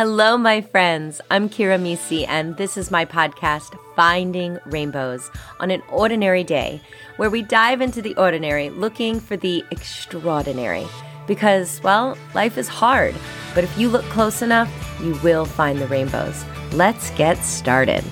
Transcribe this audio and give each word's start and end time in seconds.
Hello, 0.00 0.38
my 0.38 0.62
friends. 0.62 1.20
I'm 1.30 1.50
Kira 1.50 1.78
Mesi, 1.78 2.26
and 2.26 2.56
this 2.56 2.78
is 2.78 2.90
my 2.90 3.04
podcast, 3.04 3.78
Finding 3.94 4.58
Rainbows, 4.64 5.30
on 5.58 5.70
an 5.70 5.82
ordinary 5.90 6.42
day, 6.42 6.80
where 7.18 7.28
we 7.28 7.42
dive 7.42 7.82
into 7.82 8.00
the 8.00 8.14
ordinary 8.14 8.70
looking 8.70 9.20
for 9.20 9.36
the 9.36 9.62
extraordinary. 9.70 10.86
Because, 11.26 11.82
well, 11.82 12.16
life 12.34 12.56
is 12.56 12.66
hard, 12.66 13.14
but 13.54 13.62
if 13.62 13.76
you 13.76 13.90
look 13.90 14.06
close 14.06 14.40
enough, 14.40 14.72
you 15.02 15.20
will 15.22 15.44
find 15.44 15.78
the 15.78 15.86
rainbows. 15.88 16.46
Let's 16.72 17.10
get 17.10 17.36
started. 17.44 18.02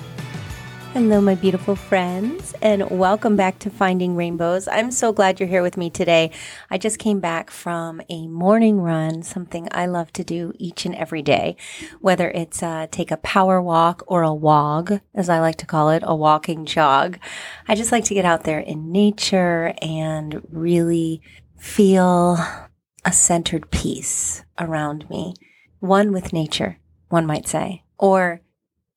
Hello, 0.93 1.21
my 1.21 1.35
beautiful 1.35 1.75
friends, 1.75 2.55
and 2.63 2.89
welcome 2.89 3.35
back 3.35 3.59
to 3.59 3.69
Finding 3.69 4.15
Rainbows. 4.15 4.67
I'm 4.67 4.89
so 4.89 5.13
glad 5.13 5.39
you're 5.39 5.47
here 5.47 5.61
with 5.61 5.77
me 5.77 5.91
today. 5.91 6.31
I 6.71 6.79
just 6.79 6.97
came 6.97 7.19
back 7.19 7.51
from 7.51 8.01
a 8.09 8.27
morning 8.27 8.81
run, 8.81 9.21
something 9.21 9.67
I 9.71 9.85
love 9.85 10.11
to 10.13 10.23
do 10.23 10.51
each 10.57 10.87
and 10.87 10.95
every 10.95 11.21
day, 11.21 11.57
whether 12.01 12.31
it's 12.31 12.63
uh, 12.63 12.87
take 12.89 13.11
a 13.11 13.17
power 13.17 13.61
walk 13.61 14.03
or 14.07 14.23
a 14.23 14.33
wog, 14.33 14.99
as 15.13 15.29
I 15.29 15.39
like 15.39 15.57
to 15.57 15.67
call 15.67 15.91
it, 15.91 16.01
a 16.03 16.15
walking 16.15 16.65
jog. 16.65 17.19
I 17.67 17.75
just 17.75 17.91
like 17.91 18.05
to 18.05 18.15
get 18.15 18.25
out 18.25 18.43
there 18.43 18.59
in 18.59 18.91
nature 18.91 19.75
and 19.83 20.41
really 20.49 21.21
feel 21.59 22.39
a 23.05 23.13
centered 23.13 23.69
peace 23.69 24.43
around 24.57 25.07
me, 25.07 25.35
one 25.79 26.11
with 26.11 26.33
nature, 26.33 26.79
one 27.09 27.27
might 27.27 27.47
say, 27.47 27.83
or 27.99 28.41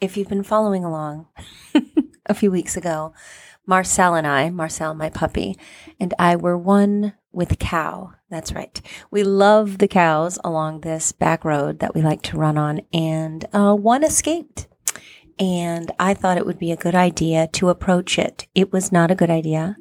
if 0.02 0.16
you've 0.16 0.28
been 0.28 0.42
following 0.42 0.84
along 0.84 1.28
a 2.26 2.34
few 2.34 2.50
weeks 2.50 2.76
ago, 2.76 3.14
Marcel 3.64 4.16
and 4.16 4.26
I, 4.26 4.50
Marcel, 4.50 4.94
my 4.94 5.08
puppy, 5.08 5.56
and 6.00 6.12
I 6.18 6.34
were 6.34 6.58
one 6.58 7.14
with 7.30 7.60
cow. 7.60 8.12
That's 8.28 8.52
right. 8.52 8.82
We 9.12 9.22
love 9.22 9.78
the 9.78 9.86
cows 9.86 10.40
along 10.42 10.80
this 10.80 11.12
back 11.12 11.44
road 11.44 11.78
that 11.78 11.94
we 11.94 12.02
like 12.02 12.20
to 12.22 12.36
run 12.36 12.58
on, 12.58 12.80
and 12.92 13.44
uh, 13.52 13.74
one 13.74 14.02
escaped. 14.02 14.66
And 15.38 15.92
I 16.00 16.14
thought 16.14 16.36
it 16.36 16.46
would 16.46 16.58
be 16.58 16.72
a 16.72 16.76
good 16.76 16.96
idea 16.96 17.46
to 17.52 17.68
approach 17.68 18.18
it. 18.18 18.48
It 18.56 18.72
was 18.72 18.90
not 18.90 19.12
a 19.12 19.16
good 19.16 19.30
idea. 19.30 19.76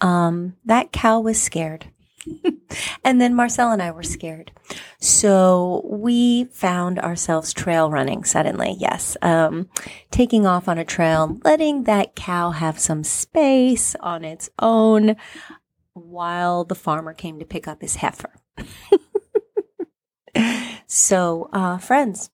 Um, 0.00 0.56
that 0.64 0.90
cow 0.90 1.20
was 1.20 1.40
scared. 1.40 1.86
and 3.04 3.20
then 3.20 3.34
Marcel 3.34 3.72
and 3.72 3.82
I 3.82 3.90
were 3.90 4.02
scared. 4.02 4.52
So 4.98 5.82
we 5.84 6.44
found 6.44 6.98
ourselves 6.98 7.52
trail 7.52 7.90
running 7.90 8.24
suddenly. 8.24 8.76
Yes. 8.78 9.16
Um, 9.22 9.68
taking 10.10 10.46
off 10.46 10.68
on 10.68 10.78
a 10.78 10.84
trail, 10.84 11.38
letting 11.44 11.84
that 11.84 12.14
cow 12.14 12.50
have 12.50 12.78
some 12.78 13.04
space 13.04 13.94
on 14.00 14.24
its 14.24 14.50
own 14.58 15.16
while 15.94 16.64
the 16.64 16.74
farmer 16.74 17.14
came 17.14 17.38
to 17.38 17.44
pick 17.44 17.66
up 17.66 17.80
his 17.80 17.96
heifer. 17.96 18.34
so, 20.86 21.48
uh, 21.52 21.78
friends, 21.78 22.30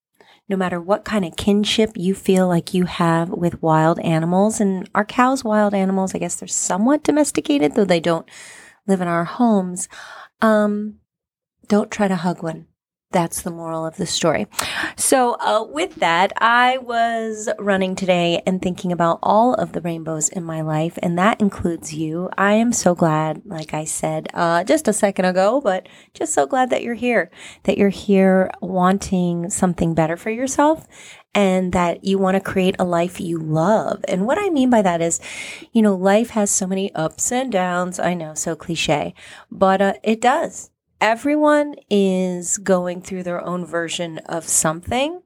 no 0.48 0.56
matter 0.56 0.80
what 0.80 1.04
kind 1.04 1.24
of 1.24 1.36
kinship 1.36 1.92
you 1.96 2.14
feel 2.14 2.46
like 2.46 2.74
you 2.74 2.84
have 2.84 3.30
with 3.30 3.62
wild 3.62 3.98
animals, 4.00 4.60
and 4.60 4.88
our 4.94 5.04
cows 5.04 5.42
wild 5.42 5.74
animals, 5.74 6.14
I 6.14 6.18
guess 6.18 6.36
they're 6.36 6.46
somewhat 6.46 7.02
domesticated, 7.02 7.74
though 7.74 7.84
they 7.84 8.00
don't 8.00 8.28
live 8.86 9.00
in 9.00 9.08
our 9.08 9.24
homes, 9.24 9.88
um, 10.40 10.96
don't 11.68 11.90
try 11.90 12.08
to 12.08 12.16
hug 12.16 12.42
one. 12.42 12.66
That's 13.12 13.42
the 13.42 13.52
moral 13.52 13.86
of 13.86 13.96
the 13.96 14.04
story. 14.04 14.46
So, 14.96 15.36
uh, 15.40 15.64
with 15.64 15.94
that, 15.96 16.32
I 16.38 16.78
was 16.78 17.48
running 17.58 17.94
today 17.94 18.42
and 18.44 18.60
thinking 18.60 18.90
about 18.90 19.20
all 19.22 19.54
of 19.54 19.72
the 19.72 19.80
rainbows 19.80 20.28
in 20.28 20.42
my 20.42 20.60
life, 20.60 20.98
and 21.02 21.16
that 21.16 21.40
includes 21.40 21.94
you. 21.94 22.28
I 22.36 22.54
am 22.54 22.72
so 22.72 22.94
glad, 22.96 23.42
like 23.46 23.72
I 23.72 23.84
said 23.84 24.28
uh, 24.34 24.64
just 24.64 24.88
a 24.88 24.92
second 24.92 25.24
ago, 25.24 25.60
but 25.62 25.88
just 26.14 26.34
so 26.34 26.46
glad 26.46 26.70
that 26.70 26.82
you're 26.82 26.94
here, 26.94 27.30
that 27.62 27.78
you're 27.78 27.88
here 27.90 28.50
wanting 28.60 29.50
something 29.50 29.94
better 29.94 30.16
for 30.16 30.30
yourself 30.30 30.86
and 31.36 31.72
that 31.72 32.02
you 32.02 32.18
want 32.18 32.34
to 32.34 32.40
create 32.40 32.74
a 32.78 32.84
life 32.84 33.20
you 33.20 33.38
love. 33.38 34.02
And 34.08 34.26
what 34.26 34.38
I 34.38 34.48
mean 34.48 34.70
by 34.70 34.80
that 34.80 35.02
is, 35.02 35.20
you 35.70 35.82
know, 35.82 35.94
life 35.94 36.30
has 36.30 36.50
so 36.50 36.66
many 36.66 36.92
ups 36.94 37.30
and 37.30 37.52
downs. 37.52 38.00
I 38.00 38.14
know, 38.14 38.32
so 38.32 38.56
cliche, 38.56 39.14
but 39.50 39.82
uh, 39.82 39.94
it 40.02 40.22
does. 40.22 40.70
Everyone 40.98 41.74
is 41.90 42.56
going 42.56 43.02
through 43.02 43.24
their 43.24 43.44
own 43.44 43.66
version 43.66 44.16
of 44.20 44.48
something. 44.48 45.20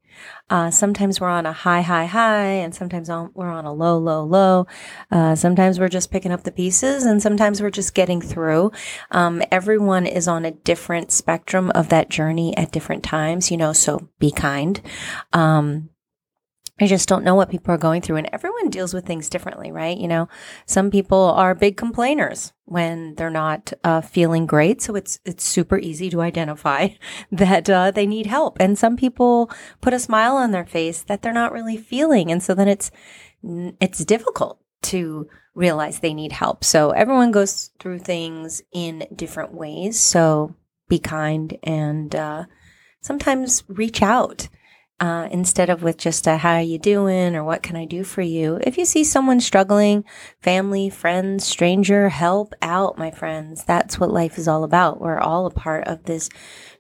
Uh, 0.51 0.69
sometimes 0.69 1.21
we're 1.21 1.29
on 1.29 1.47
a 1.47 1.53
high, 1.53 1.83
high, 1.83 2.07
high, 2.07 2.45
and 2.45 2.75
sometimes 2.75 3.09
on, 3.09 3.31
we're 3.35 3.49
on 3.49 3.65
a 3.65 3.73
low, 3.73 3.97
low, 3.97 4.25
low. 4.25 4.67
Uh, 5.13 5.37
sometimes 5.37 5.79
we're 5.79 5.89
just 5.89 6.11
picking 6.11 6.33
up 6.33 6.43
the 6.43 6.51
pieces, 6.51 7.05
and 7.05 7.23
sometimes 7.23 7.63
we're 7.63 7.71
just 7.71 7.95
getting 7.95 8.21
through. 8.21 8.73
Um, 9.13 9.43
everyone 9.53 10.07
is 10.07 10.27
on 10.27 10.45
a 10.45 10.51
different 10.51 11.13
spectrum 11.13 11.71
of 11.71 11.89
that 11.91 12.11
journey 12.11 12.55
at 12.57 12.73
different 12.73 13.05
times, 13.05 13.53
you 13.53 13.57
know, 13.57 13.73
so 13.73 14.09
be 14.19 14.33
kind. 14.33 14.81
Um, 15.33 15.89
I 16.81 16.87
just 16.87 17.09
don't 17.09 17.25
know 17.25 17.35
what 17.35 17.51
people 17.51 17.75
are 17.75 17.79
going 17.79 18.01
through. 18.01 18.17
And 18.17 18.31
everyone 18.33 18.71
deals 18.71 18.95
with 18.95 19.07
things 19.07 19.29
differently, 19.29 19.71
right? 19.71 19.97
You 19.97 20.09
know, 20.09 20.29
some 20.65 20.91
people 20.91 21.19
are 21.19 21.55
big 21.55 21.77
complainers 21.77 22.53
when 22.65 23.15
they're 23.17 23.29
not 23.29 23.73
uh, 23.85 24.01
feeling 24.01 24.47
great. 24.47 24.81
So 24.81 24.95
it's, 24.95 25.21
it's 25.25 25.45
super 25.45 25.79
easy 25.79 26.09
to 26.11 26.23
identify 26.23 26.89
that 27.33 27.69
uh, 27.69 27.91
they 27.91 28.07
need 28.07 28.27
help. 28.27 28.59
And 28.61 28.79
some 28.79 28.97
people 28.97 29.51
put 29.81 29.93
a 29.93 29.99
smile 29.99 30.37
on 30.37 30.53
their 30.53 30.67
face 30.67 31.03
that 31.03 31.23
they're 31.23 31.33
not 31.33 31.53
really 31.53 31.77
feeling. 31.77 32.31
And 32.33 32.43
so 32.43 32.55
then 32.55 32.69
it's, 32.69 32.91
it's 33.43 34.05
difficult 34.05 34.59
to 34.83 35.29
realize 35.55 35.99
they 35.99 36.15
need 36.15 36.33
help. 36.33 36.65
So 36.65 36.91
everyone 36.91 37.33
goes 37.33 37.71
through 37.79 37.99
things 37.99 38.63
in 38.73 39.07
different 39.15 39.53
ways. 39.53 40.01
So 40.01 40.55
be 40.89 40.99
kind 40.99 41.59
and 41.63 42.15
uh, 42.15 42.45
sometimes 43.03 43.65
reach 43.69 44.01
out 44.01 44.49
uh, 45.01 45.29
instead 45.31 45.71
of 45.71 45.83
with 45.83 45.97
just 45.97 46.27
a 46.27 46.37
how 46.37 46.55
are 46.55 46.61
you 46.61 46.79
doing 46.79 47.35
or 47.35 47.43
what 47.43 47.63
can 47.63 47.75
I 47.75 47.87
do 47.87 48.05
for 48.05 48.21
you. 48.21 48.61
If 48.63 48.77
you 48.77 48.85
see 48.85 49.03
someone 49.03 49.41
struggling, 49.41 50.05
family, 50.41 50.91
friends, 50.91 51.47
stranger, 51.47 52.11
help 52.11 52.55
out, 52.61 52.99
my 52.99 53.11
friends. 53.11 53.65
That's 53.65 53.99
what 53.99 54.11
life 54.11 54.37
is 54.37 54.47
all 54.47 54.63
about. 54.63 55.01
We're 55.01 55.19
all 55.19 55.47
a 55.47 55.51
part 55.51 55.89
of 55.89 56.05
this 56.05 56.29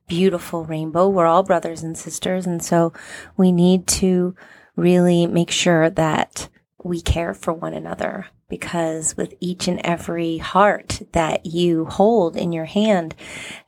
beautiful 0.06 0.64
rainbow. 0.64 1.08
We're 1.08 1.26
all 1.26 1.42
brothers 1.42 1.82
and 1.82 1.97
sisters. 1.97 2.47
And 2.47 2.62
so 2.62 2.92
we 3.38 3.53
need 3.53 3.86
to 3.86 4.34
really 4.76 5.26
make 5.26 5.50
sure 5.50 5.88
that 5.88 6.48
we 6.82 7.00
care 7.00 7.32
for 7.32 7.52
one 7.52 7.75
another 7.75 8.26
because 8.48 9.16
with 9.16 9.32
each 9.41 9.69
and 9.69 9.81
every 9.84 10.38
heart 10.38 11.00
that 11.12 11.47
you 11.47 11.87
hold 11.87 12.37
in 12.37 12.52
your 12.52 12.64
hand, 12.64 13.14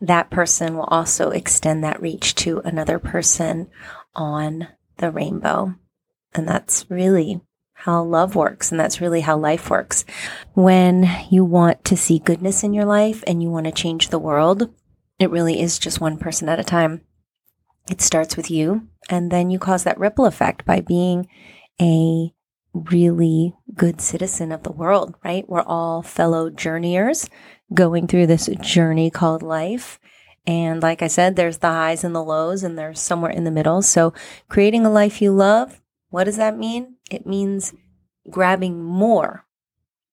that 0.00 0.28
person 0.28 0.76
will 0.76 0.84
also 0.84 1.30
extend 1.30 1.84
that 1.84 2.02
reach 2.02 2.34
to 2.34 2.60
another 2.64 2.98
person 2.98 3.70
on 4.14 4.68
the 4.98 5.10
rainbow. 5.10 5.74
And 6.34 6.48
that's 6.48 6.86
really 6.90 7.40
how 7.74 8.02
love 8.02 8.34
works. 8.34 8.70
And 8.70 8.80
that's 8.80 9.00
really 9.00 9.20
how 9.20 9.36
life 9.36 9.68
works. 9.68 10.04
When 10.54 11.08
you 11.30 11.44
want 11.44 11.84
to 11.84 11.96
see 11.96 12.18
goodness 12.18 12.62
in 12.62 12.72
your 12.72 12.84
life 12.84 13.24
and 13.26 13.42
you 13.42 13.50
want 13.50 13.66
to 13.66 13.72
change 13.72 14.08
the 14.08 14.18
world, 14.18 14.72
it 15.18 15.30
really 15.30 15.60
is 15.60 15.78
just 15.78 16.00
one 16.00 16.18
person 16.18 16.48
at 16.48 16.60
a 16.60 16.64
time. 16.64 17.02
It 17.90 18.00
starts 18.00 18.36
with 18.36 18.50
you, 18.50 18.88
and 19.10 19.30
then 19.30 19.50
you 19.50 19.58
cause 19.58 19.82
that 19.84 19.98
ripple 19.98 20.26
effect 20.26 20.64
by 20.64 20.80
being 20.80 21.26
a 21.80 22.32
really 22.72 23.54
good 23.74 24.00
citizen 24.00 24.52
of 24.52 24.62
the 24.62 24.72
world, 24.72 25.16
right? 25.24 25.48
We're 25.48 25.62
all 25.62 26.02
fellow 26.02 26.48
journeyers 26.48 27.28
going 27.74 28.06
through 28.06 28.28
this 28.28 28.48
journey 28.60 29.10
called 29.10 29.42
life. 29.42 29.98
And 30.46 30.82
like 30.82 31.02
I 31.02 31.06
said, 31.06 31.36
there's 31.36 31.58
the 31.58 31.68
highs 31.68 32.02
and 32.02 32.14
the 32.14 32.22
lows, 32.22 32.62
and 32.64 32.76
there's 32.76 33.00
somewhere 33.00 33.30
in 33.30 33.44
the 33.44 33.50
middle. 33.50 33.80
So, 33.82 34.12
creating 34.48 34.84
a 34.84 34.90
life 34.90 35.22
you 35.22 35.32
love, 35.32 35.80
what 36.10 36.24
does 36.24 36.36
that 36.36 36.58
mean? 36.58 36.96
It 37.10 37.26
means 37.26 37.74
grabbing 38.28 38.82
more 38.82 39.46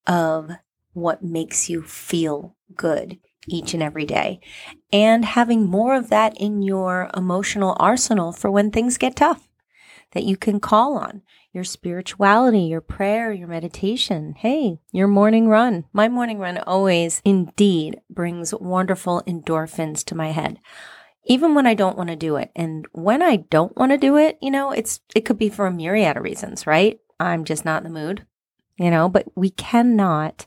of 0.06 0.51
what 0.94 1.23
makes 1.23 1.69
you 1.69 1.81
feel 1.81 2.56
good 2.75 3.19
each 3.47 3.73
and 3.73 3.81
every 3.81 4.06
day 4.06 4.39
and 4.91 5.25
having 5.25 5.66
more 5.66 5.95
of 5.95 6.09
that 6.09 6.34
in 6.39 6.62
your 6.62 7.09
emotional 7.16 7.75
arsenal 7.79 8.31
for 8.31 8.51
when 8.51 8.69
things 8.69 8.97
get 8.97 9.16
tough 9.16 9.50
that 10.12 10.24
you 10.24 10.38
can 10.38 10.59
call 10.59 10.98
on 10.98 11.21
your 11.51 11.63
spirituality, 11.63 12.62
your 12.62 12.81
prayer, 12.81 13.31
your 13.31 13.48
meditation. 13.48 14.36
Hey, 14.38 14.80
your 14.92 15.07
morning 15.07 15.48
run. 15.48 15.86
My 15.92 16.07
morning 16.07 16.38
run 16.38 16.57
always 16.60 17.22
indeed 17.25 18.01
brings 18.10 18.54
wonderful 18.54 19.24
endorphins 19.28 20.04
to 20.06 20.16
my 20.16 20.31
head. 20.31 20.60
Even 21.25 21.56
when 21.56 21.68
I 21.68 21.74
don't 21.74 21.98
want 21.98 22.10
to 22.10 22.16
do 22.16 22.36
it. 22.36 22.51
And 22.56 22.88
when 22.92 23.22
I 23.22 23.38
don't 23.38 23.75
want 23.78 23.92
to 23.92 23.98
do 23.98 24.18
it, 24.18 24.38
you 24.42 24.51
know, 24.51 24.72
it's 24.72 25.00
it 25.16 25.22
could 25.25 25.38
be 25.38 25.50
for 25.50 25.68
a 25.68 25.72
myriad 25.72 26.18
of 26.18 26.24
reasons, 26.24 26.68
right? 26.68 27.00
I'm 27.19 27.44
just 27.46 27.66
not 27.66 27.84
in 27.84 27.92
the 27.92 28.00
mood. 28.00 28.25
You 28.78 28.90
know, 28.92 29.10
but 29.10 29.25
we 29.36 29.50
cannot 29.50 30.46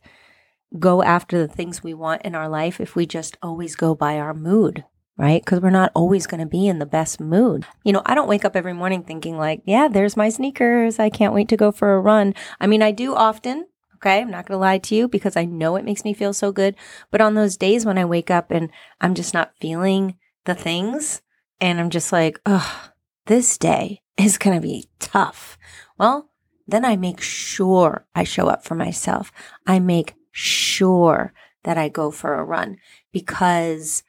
go 0.79 1.03
after 1.03 1.39
the 1.39 1.53
things 1.53 1.83
we 1.83 1.93
want 1.93 2.23
in 2.23 2.35
our 2.35 2.49
life 2.49 2.81
if 2.81 2.97
we 2.97 3.07
just 3.07 3.37
always 3.43 3.77
go 3.77 3.95
by 3.95 4.19
our 4.19 4.33
mood 4.33 4.85
right? 5.17 5.45
Because 5.45 5.61
we're 5.61 5.71
not 5.71 5.93
always 5.95 6.27
going 6.27 6.41
to 6.41 6.47
be 6.47 6.67
in 6.67 6.79
the 6.79 6.87
best 6.87 7.21
mood. 7.21 7.67
You 7.85 7.93
know, 7.93 8.03
I 8.07 8.15
don't 8.15 8.29
wake 8.29 8.45
up 8.45 8.57
every 8.57 8.73
morning 8.73 9.03
thinking, 9.03 9.37
like, 9.37 9.63
yeah, 9.65 9.89
there's 9.89 10.17
my 10.17 10.29
sneakers. 10.29 10.99
I 10.99 11.11
can't 11.11 11.35
wait 11.35 11.49
to 11.49 11.57
go 11.57 11.71
for 11.71 11.95
a 11.95 12.01
run. 12.01 12.35
I 12.61 12.67
mean, 12.67 12.83
I 12.83 12.91
do 12.93 13.15
often. 13.15 13.67
Okay. 13.97 14.21
I'm 14.21 14.31
not 14.31 14.47
going 14.47 14.57
to 14.57 14.61
lie 14.61 14.79
to 14.79 14.95
you 14.95 15.07
because 15.07 15.37
I 15.37 15.45
know 15.45 15.77
it 15.77 15.85
makes 15.85 16.05
me 16.05 16.13
feel 16.13 16.33
so 16.33 16.51
good. 16.51 16.75
But 17.11 17.21
on 17.21 17.35
those 17.35 17.57
days 17.57 17.87
when 17.87 17.99
I 17.99 18.05
wake 18.05 18.31
up 18.31 18.51
and 18.51 18.71
I'm 19.01 19.15
just 19.15 19.33
not 19.33 19.53
feeling 19.61 20.17
the 20.45 20.57
things 20.57 21.23
and 21.61 21.79
I'm 21.79 21.91
just 21.91 22.11
like, 22.11 22.41
oh, 22.45 22.91
this 23.27 23.57
day 23.57 24.03
is 24.17 24.39
going 24.39 24.57
to 24.57 24.67
be 24.67 24.89
tough. 24.99 25.57
Well, 25.99 26.31
then 26.67 26.85
I 26.85 26.97
make 26.97 27.21
sure 27.21 28.07
I 28.15 28.25
show 28.25 28.49
up 28.49 28.65
for 28.65 28.75
myself. 28.75 29.31
I 29.67 29.79
make 29.79 30.15
sure 30.33 31.33
that 31.63 31.79
I 31.79 31.89
go 31.89 32.11
for 32.11 32.35
a 32.35 32.45
run 32.45 32.79
because 33.13 34.03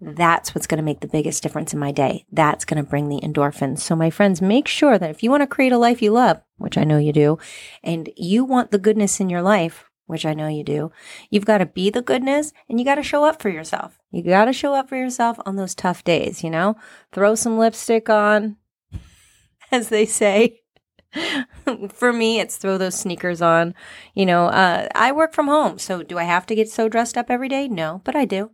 that's 0.00 0.54
what's 0.54 0.66
going 0.66 0.78
to 0.78 0.84
make 0.84 1.00
the 1.00 1.08
biggest 1.08 1.42
difference 1.42 1.74
in 1.74 1.78
my 1.78 1.92
day. 1.92 2.24
That's 2.32 2.64
going 2.64 2.82
to 2.82 2.88
bring 2.88 3.08
the 3.08 3.20
endorphins. 3.20 3.80
So, 3.80 3.94
my 3.94 4.08
friends, 4.08 4.40
make 4.40 4.66
sure 4.66 4.98
that 4.98 5.10
if 5.10 5.22
you 5.22 5.30
want 5.30 5.42
to 5.42 5.46
create 5.46 5.72
a 5.72 5.78
life 5.78 6.00
you 6.00 6.12
love, 6.12 6.40
which 6.56 6.78
I 6.78 6.84
know 6.84 6.98
you 6.98 7.12
do, 7.12 7.38
and 7.82 8.10
you 8.16 8.44
want 8.44 8.70
the 8.70 8.78
goodness 8.78 9.20
in 9.20 9.28
your 9.28 9.42
life, 9.42 9.90
which 10.06 10.24
I 10.24 10.34
know 10.34 10.48
you 10.48 10.64
do, 10.64 10.90
you've 11.28 11.44
got 11.44 11.58
to 11.58 11.66
be 11.66 11.90
the 11.90 12.02
goodness 12.02 12.52
and 12.68 12.78
you 12.78 12.84
got 12.84 12.96
to 12.96 13.02
show 13.02 13.24
up 13.24 13.40
for 13.40 13.48
yourself. 13.48 13.98
You 14.10 14.22
got 14.22 14.46
to 14.46 14.52
show 14.52 14.74
up 14.74 14.88
for 14.88 14.96
yourself 14.96 15.38
on 15.46 15.56
those 15.56 15.74
tough 15.74 16.02
days, 16.02 16.42
you 16.42 16.50
know? 16.50 16.76
Throw 17.12 17.34
some 17.34 17.58
lipstick 17.58 18.08
on, 18.08 18.56
as 19.70 19.88
they 19.88 20.06
say. 20.06 20.62
for 21.92 22.12
me, 22.12 22.40
it's 22.40 22.56
throw 22.56 22.78
those 22.78 22.98
sneakers 22.98 23.42
on. 23.42 23.74
You 24.14 24.26
know, 24.26 24.46
uh, 24.46 24.88
I 24.94 25.12
work 25.12 25.34
from 25.34 25.46
home. 25.48 25.78
So, 25.78 26.02
do 26.02 26.18
I 26.18 26.24
have 26.24 26.46
to 26.46 26.54
get 26.54 26.70
so 26.70 26.88
dressed 26.88 27.18
up 27.18 27.30
every 27.30 27.48
day? 27.48 27.68
No, 27.68 28.00
but 28.04 28.14
I 28.14 28.24
do. 28.24 28.52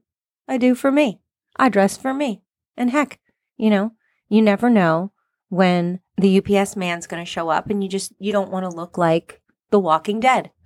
I 0.48 0.58
do 0.58 0.74
for 0.74 0.90
me. 0.90 1.20
I 1.58 1.68
dress 1.68 1.96
for 1.96 2.14
me. 2.14 2.42
And 2.76 2.90
heck, 2.90 3.18
you 3.56 3.70
know, 3.70 3.92
you 4.28 4.42
never 4.42 4.68
know 4.70 5.12
when 5.48 6.00
the 6.16 6.38
UPS 6.38 6.76
man's 6.76 7.06
going 7.06 7.24
to 7.24 7.30
show 7.30 7.48
up 7.48 7.70
and 7.70 7.82
you 7.82 7.88
just, 7.88 8.12
you 8.18 8.32
don't 8.32 8.50
want 8.50 8.64
to 8.64 8.76
look 8.76 8.98
like 8.98 9.40
the 9.70 9.78
walking 9.78 10.20
dead. 10.20 10.50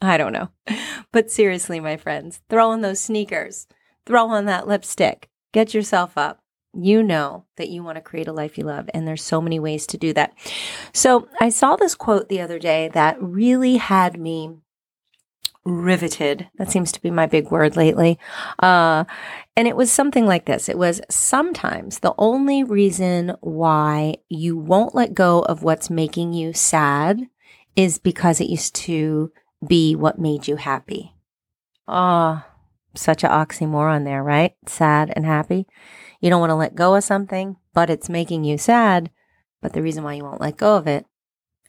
I 0.00 0.16
don't 0.16 0.32
know. 0.32 0.50
But 1.12 1.30
seriously, 1.30 1.80
my 1.80 1.96
friends, 1.96 2.40
throw 2.48 2.70
on 2.70 2.82
those 2.82 3.00
sneakers, 3.00 3.66
throw 4.04 4.28
on 4.28 4.44
that 4.46 4.68
lipstick, 4.68 5.28
get 5.52 5.74
yourself 5.74 6.16
up. 6.16 6.40
You 6.78 7.02
know 7.02 7.46
that 7.56 7.70
you 7.70 7.82
want 7.82 7.96
to 7.96 8.02
create 8.02 8.28
a 8.28 8.34
life 8.34 8.58
you 8.58 8.64
love, 8.64 8.90
and 8.92 9.08
there's 9.08 9.22
so 9.22 9.40
many 9.40 9.58
ways 9.58 9.86
to 9.86 9.96
do 9.96 10.12
that. 10.12 10.34
So, 10.92 11.26
I 11.40 11.48
saw 11.48 11.74
this 11.74 11.94
quote 11.94 12.28
the 12.28 12.42
other 12.42 12.58
day 12.58 12.90
that 12.92 13.16
really 13.18 13.78
had 13.78 14.20
me 14.20 14.58
riveted. 15.66 16.48
That 16.56 16.70
seems 16.70 16.92
to 16.92 17.02
be 17.02 17.10
my 17.10 17.26
big 17.26 17.50
word 17.50 17.76
lately. 17.76 18.18
Uh, 18.60 19.04
and 19.56 19.66
it 19.66 19.76
was 19.76 19.90
something 19.90 20.26
like 20.26 20.46
this 20.46 20.68
it 20.68 20.78
was 20.78 21.00
sometimes 21.10 21.98
the 21.98 22.14
only 22.16 22.62
reason 22.62 23.34
why 23.40 24.16
you 24.28 24.56
won't 24.56 24.94
let 24.94 25.14
go 25.14 25.40
of 25.40 25.62
what's 25.62 25.90
making 25.90 26.32
you 26.32 26.52
sad 26.52 27.26
is 27.74 27.98
because 27.98 28.40
it 28.40 28.48
used 28.48 28.74
to 28.74 29.32
be 29.66 29.94
what 29.94 30.18
made 30.18 30.48
you 30.48 30.56
happy. 30.56 31.14
Oh, 31.88 32.42
such 32.94 33.24
an 33.24 33.30
oxymoron 33.30 34.04
there, 34.04 34.22
right? 34.22 34.54
Sad 34.66 35.12
and 35.14 35.26
happy. 35.26 35.66
You 36.20 36.30
don't 36.30 36.40
want 36.40 36.50
to 36.50 36.54
let 36.54 36.74
go 36.74 36.94
of 36.94 37.04
something, 37.04 37.56
but 37.74 37.90
it's 37.90 38.08
making 38.08 38.44
you 38.44 38.56
sad. 38.56 39.10
But 39.60 39.72
the 39.72 39.82
reason 39.82 40.04
why 40.04 40.14
you 40.14 40.24
won't 40.24 40.40
let 40.40 40.56
go 40.56 40.76
of 40.76 40.86
it 40.86 41.06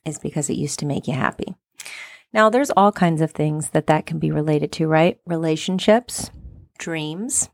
is 0.06 0.20
because 0.20 0.50
it 0.50 0.58
used 0.58 0.80
to 0.80 0.86
make 0.86 1.08
you 1.08 1.14
happy. 1.14 1.56
Now, 2.33 2.50
there's 2.50 2.71
all 2.71 2.91
kinds 2.91 3.21
of 3.21 3.31
things 3.31 3.69
that 3.69 3.88
that 3.88 4.06
can 4.06 4.19
be 4.19 4.31
related 4.31 4.71
to, 4.74 4.88
right? 4.88 5.19
Relationships, 5.25 6.29
dreams, 6.77 7.50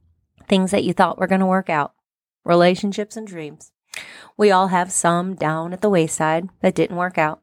things 0.48 0.72
that 0.72 0.84
you 0.84 0.94
thought 0.94 1.20
were 1.20 1.28
going 1.28 1.42
to 1.42 1.46
work 1.46 1.70
out, 1.70 1.94
relationships 2.44 3.16
and 3.16 3.28
dreams. 3.28 3.72
We 4.38 4.52
all 4.52 4.68
have 4.68 4.92
some 4.92 5.36
down 5.36 5.74
at 5.74 5.82
the 5.82 5.90
wayside 5.90 6.50
that 6.62 6.76
didn't 6.76 6.98
work 6.98 7.18
out. 7.18 7.42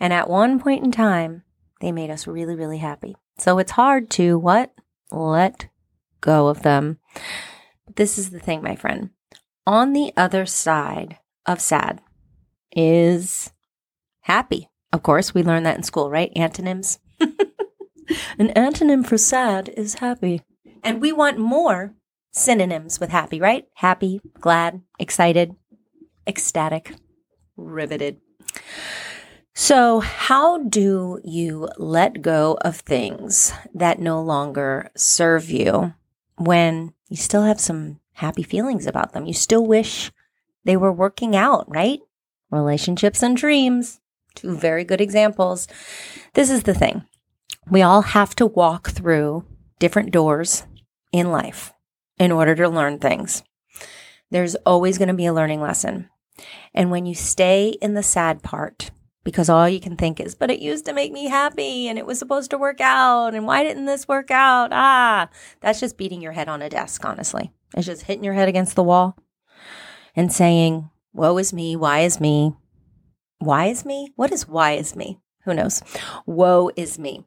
And 0.00 0.12
at 0.12 0.28
one 0.28 0.58
point 0.58 0.84
in 0.84 0.92
time, 0.92 1.42
they 1.80 1.92
made 1.92 2.10
us 2.10 2.26
really, 2.26 2.54
really 2.54 2.78
happy. 2.78 3.16
So 3.38 3.58
it's 3.58 3.72
hard 3.72 4.10
to 4.10 4.38
what? 4.38 4.72
Let 5.10 5.68
go 6.20 6.48
of 6.48 6.62
them. 6.62 6.98
But 7.86 7.96
this 7.96 8.18
is 8.18 8.30
the 8.30 8.40
thing, 8.40 8.62
my 8.62 8.76
friend. 8.76 9.10
On 9.66 9.92
the 9.92 10.12
other 10.16 10.44
side 10.46 11.18
of 11.46 11.60
sad 11.60 12.00
is 12.72 13.52
happy. 14.20 14.68
Of 14.94 15.02
course, 15.02 15.34
we 15.34 15.42
learned 15.42 15.66
that 15.66 15.76
in 15.76 15.82
school, 15.82 16.08
right? 16.08 16.30
Antonyms. 16.36 17.00
An 17.18 18.52
antonym 18.54 19.04
for 19.04 19.18
sad 19.18 19.68
is 19.76 19.94
happy. 19.94 20.42
And 20.84 21.00
we 21.00 21.10
want 21.10 21.36
more 21.36 21.94
synonyms 22.30 23.00
with 23.00 23.10
happy, 23.10 23.40
right? 23.40 23.66
Happy, 23.74 24.20
glad, 24.40 24.82
excited, 25.00 25.56
ecstatic, 26.28 26.94
riveted. 27.56 28.20
So, 29.52 29.98
how 29.98 30.58
do 30.62 31.18
you 31.24 31.68
let 31.76 32.22
go 32.22 32.56
of 32.60 32.76
things 32.76 33.52
that 33.74 33.98
no 33.98 34.22
longer 34.22 34.92
serve 34.96 35.50
you 35.50 35.94
when 36.36 36.94
you 37.08 37.16
still 37.16 37.42
have 37.42 37.60
some 37.60 37.98
happy 38.12 38.44
feelings 38.44 38.86
about 38.86 39.12
them? 39.12 39.26
You 39.26 39.34
still 39.34 39.66
wish 39.66 40.12
they 40.62 40.76
were 40.76 40.92
working 40.92 41.34
out, 41.34 41.64
right? 41.68 41.98
Relationships 42.52 43.24
and 43.24 43.36
dreams. 43.36 44.00
Two 44.34 44.56
very 44.56 44.84
good 44.84 45.00
examples. 45.00 45.68
This 46.34 46.50
is 46.50 46.64
the 46.64 46.74
thing 46.74 47.04
we 47.70 47.82
all 47.82 48.02
have 48.02 48.34
to 48.36 48.46
walk 48.46 48.90
through 48.90 49.44
different 49.78 50.10
doors 50.10 50.64
in 51.12 51.30
life 51.30 51.72
in 52.18 52.30
order 52.30 52.54
to 52.54 52.68
learn 52.68 52.98
things. 52.98 53.42
There's 54.30 54.54
always 54.66 54.98
going 54.98 55.08
to 55.08 55.14
be 55.14 55.26
a 55.26 55.32
learning 55.32 55.60
lesson. 55.60 56.10
And 56.74 56.90
when 56.90 57.06
you 57.06 57.14
stay 57.14 57.76
in 57.80 57.94
the 57.94 58.02
sad 58.02 58.42
part, 58.42 58.90
because 59.22 59.48
all 59.48 59.68
you 59.68 59.80
can 59.80 59.96
think 59.96 60.20
is, 60.20 60.34
but 60.34 60.50
it 60.50 60.60
used 60.60 60.84
to 60.86 60.92
make 60.92 61.12
me 61.12 61.28
happy 61.28 61.88
and 61.88 61.98
it 61.98 62.06
was 62.06 62.18
supposed 62.18 62.50
to 62.50 62.58
work 62.58 62.80
out. 62.80 63.34
And 63.34 63.46
why 63.46 63.62
didn't 63.62 63.86
this 63.86 64.06
work 64.06 64.30
out? 64.30 64.70
Ah, 64.72 65.28
that's 65.60 65.80
just 65.80 65.96
beating 65.96 66.20
your 66.20 66.32
head 66.32 66.48
on 66.48 66.60
a 66.60 66.68
desk, 66.68 67.04
honestly. 67.04 67.52
It's 67.76 67.86
just 67.86 68.02
hitting 68.02 68.24
your 68.24 68.34
head 68.34 68.48
against 68.48 68.76
the 68.76 68.82
wall 68.82 69.16
and 70.14 70.32
saying, 70.32 70.90
Woe 71.12 71.38
is 71.38 71.52
me. 71.52 71.76
Why 71.76 72.00
is 72.00 72.20
me? 72.20 72.54
Why 73.44 73.66
is 73.66 73.84
me? 73.84 74.10
What 74.16 74.32
is 74.32 74.48
why 74.48 74.72
is 74.72 74.96
me? 74.96 75.20
Who 75.44 75.52
knows? 75.52 75.82
Woe 76.24 76.70
is 76.76 76.98
me. 76.98 77.24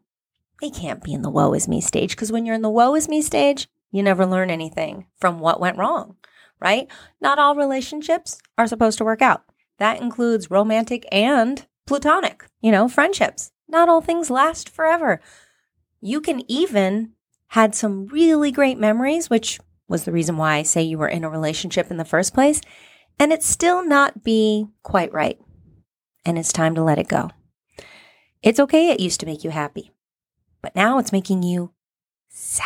We 0.61 0.71
can't 0.71 1.03
be 1.03 1.13
in 1.13 1.21
the 1.21 1.29
woe 1.29 1.53
is 1.53 1.67
me 1.67 1.79
stage 1.79 2.11
because 2.11 2.31
when 2.31 2.45
you're 2.45 2.55
in 2.55 2.63
the 2.63 2.69
woe 2.69 2.95
is 2.95 3.07
me 3.07 3.21
stage, 3.21 3.67
you 3.91 4.01
never 4.01 4.25
learn 4.25 4.49
anything 4.49 5.05
from 5.19 5.39
what 5.39 5.59
went 5.59 5.77
wrong, 5.77 6.15
right? 6.59 6.87
Not 7.21 7.37
all 7.37 7.55
relationships 7.55 8.39
are 8.57 8.65
supposed 8.65 8.97
to 8.97 9.05
work 9.05 9.21
out. 9.21 9.43
That 9.77 10.01
includes 10.01 10.49
romantic 10.49 11.05
and 11.11 11.63
platonic, 11.85 12.45
you 12.61 12.71
know, 12.71 12.87
friendships. 12.87 13.51
Not 13.67 13.87
all 13.87 14.01
things 14.01 14.31
last 14.31 14.69
forever. 14.69 15.21
You 16.01 16.19
can 16.19 16.41
even 16.49 17.11
had 17.49 17.75
some 17.75 18.07
really 18.07 18.51
great 18.51 18.79
memories, 18.79 19.29
which 19.29 19.59
was 19.87 20.03
the 20.03 20.11
reason 20.11 20.37
why 20.37 20.55
I 20.55 20.63
say 20.63 20.81
you 20.81 20.97
were 20.97 21.07
in 21.07 21.23
a 21.23 21.29
relationship 21.29 21.91
in 21.91 21.97
the 21.97 22.05
first 22.05 22.33
place, 22.33 22.59
and 23.19 23.31
it 23.31 23.43
still 23.43 23.85
not 23.85 24.23
be 24.23 24.65
quite 24.81 25.13
right 25.13 25.39
and 26.27 26.37
it's 26.37 26.51
time 26.51 26.75
to 26.75 26.83
let 26.83 26.99
it 26.99 27.07
go. 27.07 27.29
It's 28.43 28.59
okay, 28.59 28.89
it 28.89 28.99
used 28.99 29.21
to 29.21 29.25
make 29.25 29.43
you 29.43 29.49
happy, 29.49 29.91
but 30.61 30.75
now 30.75 30.99
it's 30.99 31.13
making 31.13 31.41
you 31.41 31.73
sad 32.29 32.65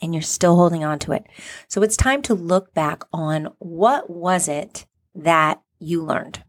and 0.00 0.14
you're 0.14 0.22
still 0.22 0.56
holding 0.56 0.84
on 0.84 0.98
to 1.00 1.12
it. 1.12 1.26
So 1.68 1.82
it's 1.82 1.96
time 1.96 2.22
to 2.22 2.34
look 2.34 2.72
back 2.72 3.02
on 3.12 3.48
what 3.58 4.08
was 4.08 4.48
it 4.48 4.86
that 5.14 5.60
you 5.78 6.02
learned 6.02 6.42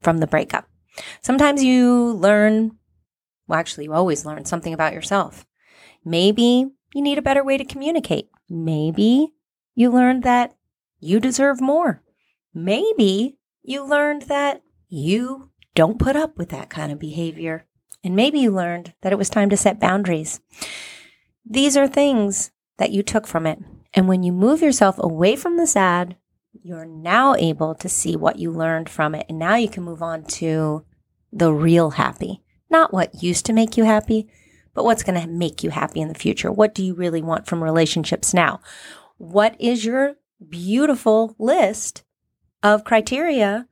from 0.00 0.18
the 0.18 0.26
breakup. 0.26 0.66
Sometimes 1.20 1.62
you 1.62 2.12
learn, 2.12 2.72
well, 3.46 3.58
actually, 3.58 3.84
you 3.84 3.92
always 3.92 4.24
learn 4.24 4.46
something 4.46 4.72
about 4.72 4.94
yourself. 4.94 5.46
Maybe 6.04 6.66
you 6.94 7.02
need 7.02 7.18
a 7.18 7.22
better 7.22 7.44
way 7.44 7.58
to 7.58 7.64
communicate. 7.64 8.30
Maybe 8.48 9.28
you 9.74 9.90
learned 9.90 10.24
that 10.24 10.56
you 10.98 11.20
deserve 11.20 11.60
more. 11.60 12.02
Maybe 12.52 13.38
you 13.62 13.84
learned 13.84 14.22
that 14.22 14.62
you 14.88 15.49
don't 15.80 15.98
put 15.98 16.14
up 16.14 16.36
with 16.36 16.50
that 16.50 16.68
kind 16.68 16.92
of 16.92 16.98
behavior. 16.98 17.64
And 18.04 18.14
maybe 18.14 18.38
you 18.38 18.50
learned 18.50 18.92
that 19.00 19.14
it 19.14 19.16
was 19.16 19.30
time 19.30 19.48
to 19.48 19.56
set 19.56 19.80
boundaries. 19.80 20.38
These 21.42 21.74
are 21.74 21.88
things 21.88 22.50
that 22.76 22.90
you 22.90 23.02
took 23.02 23.26
from 23.26 23.46
it. 23.46 23.60
And 23.94 24.06
when 24.06 24.22
you 24.22 24.30
move 24.30 24.60
yourself 24.60 24.96
away 24.98 25.36
from 25.36 25.56
the 25.56 25.66
sad, 25.66 26.18
you're 26.62 26.84
now 26.84 27.34
able 27.34 27.74
to 27.76 27.88
see 27.88 28.14
what 28.14 28.38
you 28.38 28.52
learned 28.52 28.90
from 28.90 29.14
it. 29.14 29.24
And 29.30 29.38
now 29.38 29.54
you 29.54 29.70
can 29.70 29.82
move 29.82 30.02
on 30.02 30.24
to 30.24 30.84
the 31.32 31.50
real 31.50 31.92
happy, 31.92 32.42
not 32.68 32.92
what 32.92 33.22
used 33.22 33.46
to 33.46 33.54
make 33.54 33.78
you 33.78 33.84
happy, 33.84 34.28
but 34.74 34.84
what's 34.84 35.02
going 35.02 35.18
to 35.18 35.26
make 35.26 35.64
you 35.64 35.70
happy 35.70 36.02
in 36.02 36.08
the 36.08 36.14
future. 36.14 36.52
What 36.52 36.74
do 36.74 36.84
you 36.84 36.92
really 36.92 37.22
want 37.22 37.46
from 37.46 37.64
relationships 37.64 38.34
now? 38.34 38.60
What 39.16 39.56
is 39.58 39.86
your 39.86 40.16
beautiful 40.46 41.34
list 41.38 42.04
of 42.62 42.84
criteria 42.84 43.66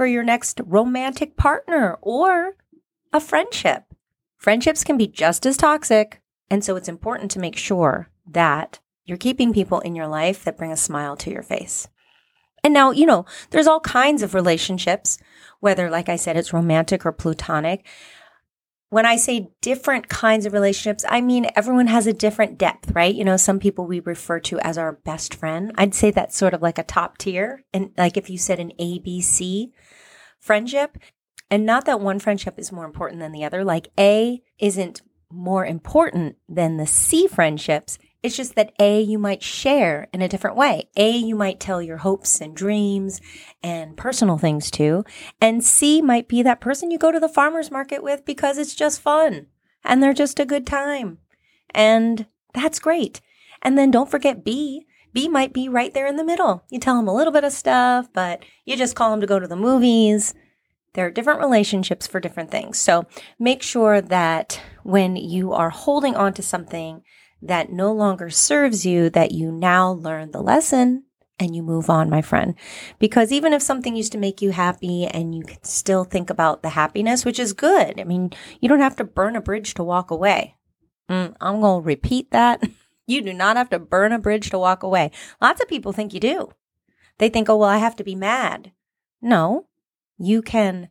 for 0.00 0.06
your 0.06 0.22
next 0.22 0.62
romantic 0.64 1.36
partner 1.36 1.98
or 2.00 2.56
a 3.12 3.20
friendship. 3.20 3.84
Friendships 4.38 4.82
can 4.82 4.96
be 4.96 5.06
just 5.06 5.44
as 5.44 5.58
toxic. 5.58 6.22
And 6.48 6.64
so 6.64 6.74
it's 6.76 6.88
important 6.88 7.30
to 7.32 7.38
make 7.38 7.54
sure 7.54 8.08
that 8.26 8.78
you're 9.04 9.18
keeping 9.18 9.52
people 9.52 9.80
in 9.80 9.94
your 9.94 10.06
life 10.06 10.42
that 10.44 10.56
bring 10.56 10.72
a 10.72 10.76
smile 10.78 11.18
to 11.18 11.30
your 11.30 11.42
face. 11.42 11.86
And 12.64 12.72
now, 12.72 12.92
you 12.92 13.04
know, 13.04 13.26
there's 13.50 13.66
all 13.66 13.80
kinds 13.80 14.22
of 14.22 14.32
relationships, 14.32 15.18
whether, 15.58 15.90
like 15.90 16.08
I 16.08 16.16
said, 16.16 16.34
it's 16.34 16.54
romantic 16.54 17.04
or 17.04 17.12
platonic. 17.12 17.86
When 18.90 19.06
I 19.06 19.16
say 19.16 19.50
different 19.60 20.08
kinds 20.08 20.46
of 20.46 20.52
relationships, 20.52 21.04
I 21.08 21.20
mean 21.20 21.46
everyone 21.54 21.86
has 21.86 22.06
a 22.06 22.12
different 22.12 22.58
depth, 22.58 22.90
right? 22.90 23.14
You 23.14 23.24
know, 23.24 23.36
some 23.36 23.60
people 23.60 23.86
we 23.86 24.00
refer 24.00 24.40
to 24.40 24.58
as 24.60 24.76
our 24.76 24.92
best 24.92 25.34
friend. 25.34 25.72
I'd 25.76 25.94
say 25.94 26.10
that's 26.10 26.36
sort 26.36 26.54
of 26.54 26.60
like 26.60 26.78
a 26.78 26.82
top 26.82 27.16
tier. 27.16 27.64
And 27.72 27.92
like 27.96 28.16
if 28.16 28.28
you 28.28 28.36
said 28.36 28.58
an 28.58 28.72
ABC 28.78 29.70
friendship, 30.40 30.98
and 31.50 31.64
not 31.64 31.84
that 31.86 32.00
one 32.00 32.18
friendship 32.18 32.58
is 32.58 32.72
more 32.72 32.84
important 32.84 33.20
than 33.20 33.32
the 33.32 33.44
other, 33.44 33.64
like 33.64 33.88
A 33.98 34.42
isn't 34.58 35.02
more 35.32 35.64
important 35.64 36.36
than 36.48 36.76
the 36.76 36.86
C 36.86 37.26
friendships. 37.26 37.98
It's 38.22 38.36
just 38.36 38.54
that 38.54 38.72
A, 38.78 39.00
you 39.00 39.18
might 39.18 39.42
share 39.42 40.08
in 40.12 40.20
a 40.20 40.28
different 40.28 40.56
way. 40.56 40.88
A, 40.96 41.10
you 41.10 41.34
might 41.34 41.58
tell 41.58 41.80
your 41.80 41.98
hopes 41.98 42.40
and 42.40 42.54
dreams 42.54 43.20
and 43.62 43.96
personal 43.96 44.36
things 44.36 44.70
to. 44.72 45.04
And 45.40 45.64
C 45.64 46.02
might 46.02 46.28
be 46.28 46.42
that 46.42 46.60
person 46.60 46.90
you 46.90 46.98
go 46.98 47.10
to 47.10 47.20
the 47.20 47.28
farmer's 47.28 47.70
market 47.70 48.02
with 48.02 48.26
because 48.26 48.58
it's 48.58 48.74
just 48.74 49.00
fun 49.00 49.46
and 49.84 50.02
they're 50.02 50.12
just 50.12 50.38
a 50.38 50.44
good 50.44 50.66
time. 50.66 51.18
And 51.70 52.26
that's 52.52 52.78
great. 52.78 53.20
And 53.62 53.78
then 53.78 53.90
don't 53.90 54.10
forget 54.10 54.44
B. 54.44 54.86
B 55.12 55.28
might 55.28 55.52
be 55.52 55.68
right 55.68 55.92
there 55.92 56.06
in 56.06 56.16
the 56.16 56.24
middle. 56.24 56.64
You 56.70 56.78
tell 56.78 56.96
them 56.96 57.08
a 57.08 57.14
little 57.14 57.32
bit 57.32 57.44
of 57.44 57.52
stuff, 57.52 58.08
but 58.12 58.44
you 58.64 58.76
just 58.76 58.94
call 58.94 59.10
them 59.10 59.20
to 59.20 59.26
go 59.26 59.38
to 59.38 59.48
the 59.48 59.56
movies. 59.56 60.34
There 60.92 61.06
are 61.06 61.10
different 61.10 61.40
relationships 61.40 62.06
for 62.06 62.20
different 62.20 62.50
things. 62.50 62.78
So 62.78 63.06
make 63.38 63.62
sure 63.62 64.00
that 64.00 64.60
when 64.82 65.16
you 65.16 65.52
are 65.52 65.70
holding 65.70 66.16
on 66.16 66.32
to 66.34 66.42
something 66.42 67.02
that 67.42 67.72
no 67.72 67.92
longer 67.92 68.30
serves 68.30 68.84
you, 68.84 69.10
that 69.10 69.32
you 69.32 69.50
now 69.50 69.92
learn 69.92 70.30
the 70.30 70.42
lesson 70.42 71.04
and 71.38 71.56
you 71.56 71.62
move 71.62 71.88
on, 71.88 72.10
my 72.10 72.20
friend. 72.20 72.54
Because 72.98 73.32
even 73.32 73.52
if 73.52 73.62
something 73.62 73.96
used 73.96 74.12
to 74.12 74.18
make 74.18 74.42
you 74.42 74.50
happy 74.50 75.06
and 75.06 75.34
you 75.34 75.42
can 75.42 75.62
still 75.64 76.04
think 76.04 76.28
about 76.28 76.62
the 76.62 76.70
happiness, 76.70 77.24
which 77.24 77.38
is 77.38 77.54
good. 77.54 77.98
I 77.98 78.04
mean, 78.04 78.30
you 78.60 78.68
don't 78.68 78.80
have 78.80 78.96
to 78.96 79.04
burn 79.04 79.36
a 79.36 79.40
bridge 79.40 79.74
to 79.74 79.84
walk 79.84 80.10
away. 80.10 80.56
Mm, 81.08 81.34
I'm 81.40 81.60
going 81.60 81.82
to 81.82 81.86
repeat 81.86 82.30
that. 82.30 82.62
you 83.06 83.22
do 83.22 83.32
not 83.32 83.56
have 83.56 83.70
to 83.70 83.78
burn 83.78 84.12
a 84.12 84.18
bridge 84.18 84.50
to 84.50 84.58
walk 84.58 84.82
away. 84.82 85.10
Lots 85.40 85.60
of 85.60 85.68
people 85.68 85.92
think 85.92 86.12
you 86.12 86.20
do. 86.20 86.52
They 87.18 87.28
think, 87.28 87.48
oh, 87.48 87.56
well, 87.56 87.68
I 87.68 87.78
have 87.78 87.96
to 87.96 88.04
be 88.04 88.14
mad. 88.14 88.72
No, 89.20 89.66
you 90.18 90.42
can 90.42 90.90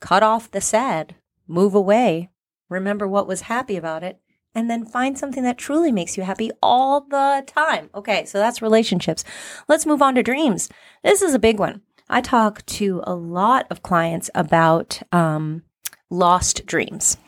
cut 0.00 0.22
off 0.22 0.50
the 0.50 0.60
sad, 0.60 1.16
move 1.46 1.74
away, 1.74 2.30
remember 2.68 3.06
what 3.06 3.26
was 3.26 3.42
happy 3.42 3.76
about 3.76 4.02
it, 4.02 4.20
and 4.54 4.70
then 4.70 4.84
find 4.84 5.18
something 5.18 5.42
that 5.42 5.58
truly 5.58 5.92
makes 5.92 6.16
you 6.16 6.22
happy 6.22 6.50
all 6.62 7.00
the 7.02 7.44
time. 7.46 7.90
Okay, 7.94 8.24
so 8.24 8.38
that's 8.38 8.62
relationships. 8.62 9.24
Let's 9.68 9.86
move 9.86 10.02
on 10.02 10.14
to 10.14 10.22
dreams. 10.22 10.68
This 11.02 11.22
is 11.22 11.34
a 11.34 11.38
big 11.38 11.58
one. 11.58 11.82
I 12.08 12.20
talk 12.20 12.64
to 12.66 13.02
a 13.04 13.14
lot 13.14 13.66
of 13.70 13.82
clients 13.82 14.30
about 14.34 15.02
um, 15.12 15.62
lost 16.10 16.64
dreams. 16.66 17.18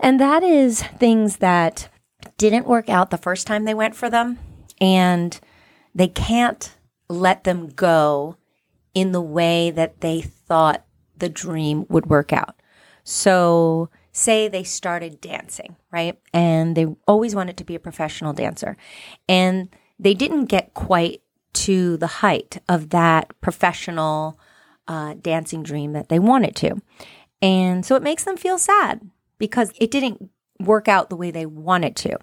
And 0.00 0.20
that 0.20 0.42
is 0.42 0.82
things 0.82 1.38
that 1.38 1.88
didn't 2.36 2.66
work 2.66 2.88
out 2.88 3.10
the 3.10 3.18
first 3.18 3.46
time 3.46 3.64
they 3.64 3.74
went 3.74 3.96
for 3.96 4.08
them, 4.08 4.38
and 4.80 5.38
they 5.94 6.08
can't 6.08 6.76
let 7.08 7.44
them 7.44 7.68
go 7.68 8.36
in 8.94 9.12
the 9.12 9.20
way 9.20 9.70
that 9.70 10.00
they 10.00 10.20
thought 10.20 10.84
the 11.16 11.28
dream 11.28 11.84
would 11.88 12.06
work 12.06 12.32
out. 12.32 12.60
So 13.02 13.90
say 14.18 14.48
they 14.48 14.64
started 14.64 15.20
dancing, 15.20 15.76
right? 15.92 16.18
And 16.32 16.76
they 16.76 16.86
always 17.06 17.34
wanted 17.34 17.56
to 17.58 17.64
be 17.64 17.74
a 17.74 17.80
professional 17.80 18.32
dancer. 18.32 18.76
And 19.28 19.68
they 19.98 20.14
didn't 20.14 20.46
get 20.46 20.74
quite 20.74 21.22
to 21.54 21.96
the 21.96 22.06
height 22.06 22.58
of 22.68 22.90
that 22.90 23.32
professional 23.40 24.38
uh, 24.86 25.14
dancing 25.20 25.62
dream 25.62 25.92
that 25.92 26.08
they 26.08 26.18
wanted 26.18 26.56
to. 26.56 26.76
And 27.40 27.84
so 27.84 27.94
it 27.94 28.02
makes 28.02 28.24
them 28.24 28.36
feel 28.36 28.58
sad 28.58 29.08
because 29.38 29.72
it 29.80 29.90
didn't 29.90 30.30
work 30.60 30.88
out 30.88 31.08
the 31.08 31.16
way 31.16 31.30
they 31.30 31.46
wanted 31.46 31.94
to. 31.96 32.18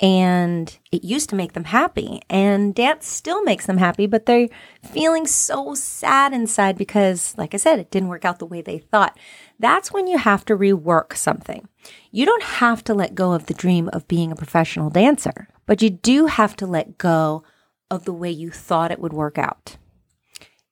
And 0.00 0.78
it 0.90 1.04
used 1.04 1.28
to 1.28 1.36
make 1.36 1.52
them 1.52 1.64
happy. 1.64 2.22
And 2.30 2.74
dance 2.74 3.06
still 3.06 3.42
makes 3.42 3.66
them 3.66 3.76
happy, 3.76 4.06
but 4.06 4.24
they're 4.24 4.48
feeling 4.82 5.26
so 5.26 5.74
sad 5.74 6.32
inside 6.32 6.78
because, 6.78 7.34
like 7.36 7.52
I 7.52 7.58
said, 7.58 7.78
it 7.78 7.90
didn't 7.90 8.08
work 8.08 8.24
out 8.24 8.38
the 8.38 8.46
way 8.46 8.62
they 8.62 8.78
thought. 8.78 9.18
That's 9.58 9.92
when 9.92 10.06
you 10.06 10.16
have 10.16 10.44
to 10.46 10.56
rework 10.56 11.14
something. 11.16 11.68
You 12.10 12.24
don't 12.24 12.42
have 12.42 12.82
to 12.84 12.94
let 12.94 13.14
go 13.14 13.32
of 13.32 13.46
the 13.46 13.54
dream 13.54 13.90
of 13.92 14.08
being 14.08 14.32
a 14.32 14.36
professional 14.36 14.88
dancer, 14.88 15.48
but 15.66 15.82
you 15.82 15.90
do 15.90 16.26
have 16.26 16.56
to 16.56 16.66
let 16.66 16.96
go 16.96 17.44
of 17.90 18.04
the 18.04 18.12
way 18.12 18.30
you 18.30 18.50
thought 18.50 18.90
it 18.90 19.00
would 19.00 19.12
work 19.12 19.36
out 19.36 19.76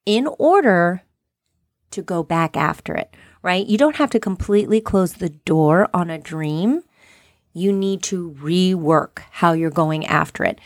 in 0.06 0.26
order 0.38 1.02
to 1.90 2.02
go 2.02 2.22
back 2.22 2.56
after 2.56 2.94
it, 2.94 3.14
right? 3.42 3.66
You 3.66 3.76
don't 3.76 3.96
have 3.96 4.10
to 4.10 4.20
completely 4.20 4.80
close 4.80 5.14
the 5.14 5.28
door 5.28 5.88
on 5.92 6.08
a 6.08 6.18
dream 6.18 6.82
you 7.58 7.72
need 7.72 8.02
to 8.04 8.36
rework 8.40 9.20
how 9.30 9.52
you're 9.52 9.70
going 9.70 10.06
after 10.06 10.44
it. 10.44 10.60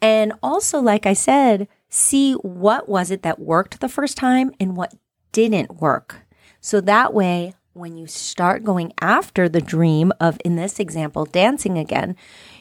And 0.00 0.32
also, 0.42 0.80
like 0.80 1.06
I 1.06 1.12
said, 1.12 1.68
see 1.88 2.34
what 2.34 2.88
was 2.88 3.10
it 3.10 3.22
that 3.22 3.40
worked 3.40 3.80
the 3.80 3.88
first 3.88 4.16
time 4.16 4.52
and 4.60 4.76
what 4.76 4.94
didn't 5.32 5.80
work. 5.80 6.26
So 6.60 6.80
that 6.80 7.14
way, 7.14 7.54
when 7.72 7.96
you 7.96 8.06
start 8.06 8.64
going 8.64 8.92
after 9.00 9.48
the 9.48 9.60
dream 9.60 10.12
of, 10.20 10.38
in 10.44 10.56
this 10.56 10.80
example, 10.80 11.24
dancing 11.24 11.78
again, 11.78 12.16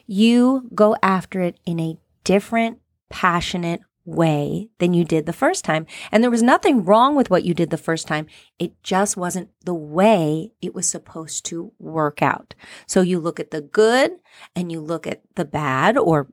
you 0.05 0.69
go 0.75 0.95
after 1.01 1.41
it 1.41 1.59
in 1.65 1.79
a 1.79 1.97
different, 2.23 2.79
passionate 3.09 3.81
way 4.07 4.69
than 4.79 4.93
you 4.93 5.03
did 5.03 5.25
the 5.25 5.33
first 5.33 5.65
time. 5.65 5.85
And 6.11 6.23
there 6.23 6.31
was 6.31 6.41
nothing 6.41 6.83
wrong 6.83 7.15
with 7.15 7.29
what 7.29 7.43
you 7.43 7.53
did 7.53 7.69
the 7.69 7.77
first 7.77 8.07
time. 8.07 8.25
It 8.57 8.81
just 8.81 9.17
wasn't 9.17 9.49
the 9.65 9.73
way 9.73 10.53
it 10.61 10.73
was 10.73 10.89
supposed 10.89 11.45
to 11.47 11.73
work 11.77 12.21
out. 12.21 12.55
So 12.87 13.01
you 13.01 13.19
look 13.19 13.39
at 13.39 13.51
the 13.51 13.61
good 13.61 14.11
and 14.55 14.71
you 14.71 14.79
look 14.79 15.05
at 15.05 15.21
the 15.35 15.45
bad 15.45 15.97
or 15.97 16.27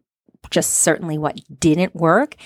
just 0.50 0.70
certainly 0.70 1.18
what 1.18 1.40
didn't 1.58 1.96
work 1.96 2.36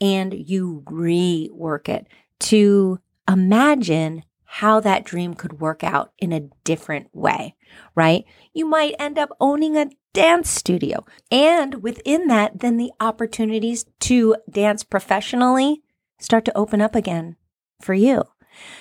and 0.00 0.32
you 0.32 0.82
rework 0.86 1.88
it 1.88 2.06
to 2.40 2.98
imagine 3.28 4.22
how 4.50 4.80
that 4.80 5.04
dream 5.04 5.34
could 5.34 5.60
work 5.60 5.84
out 5.84 6.10
in 6.18 6.32
a 6.32 6.48
different 6.64 7.14
way, 7.14 7.54
right? 7.94 8.24
You 8.54 8.64
might 8.64 8.94
end 8.98 9.18
up 9.18 9.28
owning 9.38 9.76
a 9.76 9.90
dance 10.14 10.48
studio. 10.48 11.04
And 11.30 11.82
within 11.82 12.28
that, 12.28 12.60
then 12.60 12.78
the 12.78 12.90
opportunities 12.98 13.84
to 14.00 14.36
dance 14.50 14.84
professionally 14.84 15.82
start 16.18 16.46
to 16.46 16.56
open 16.56 16.80
up 16.80 16.94
again 16.94 17.36
for 17.82 17.92
you. 17.92 18.24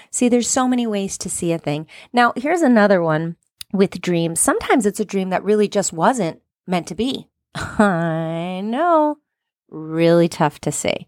See, 0.10 0.30
there's 0.30 0.48
so 0.48 0.70
many 0.70 0.88
ways 0.88 1.18
to 1.18 1.30
see 1.30 1.52
a 1.52 1.60
thing. 1.60 1.86
Now, 2.14 2.32
here's 2.38 2.62
another 2.62 3.02
one 3.02 3.36
with 3.74 4.02
dreams. 4.02 4.40
Sometimes 4.40 4.86
it's 4.86 5.02
a 5.02 5.06
dream 5.06 5.32
that 5.32 5.44
really 5.44 5.68
just 5.68 5.92
wasn't 5.92 6.42
meant 6.66 6.88
to 6.88 6.96
be. 6.96 7.28
I 7.56 8.62
know. 8.64 9.18
Really 9.70 10.30
tough 10.30 10.60
to 10.62 10.72
say. 10.72 11.08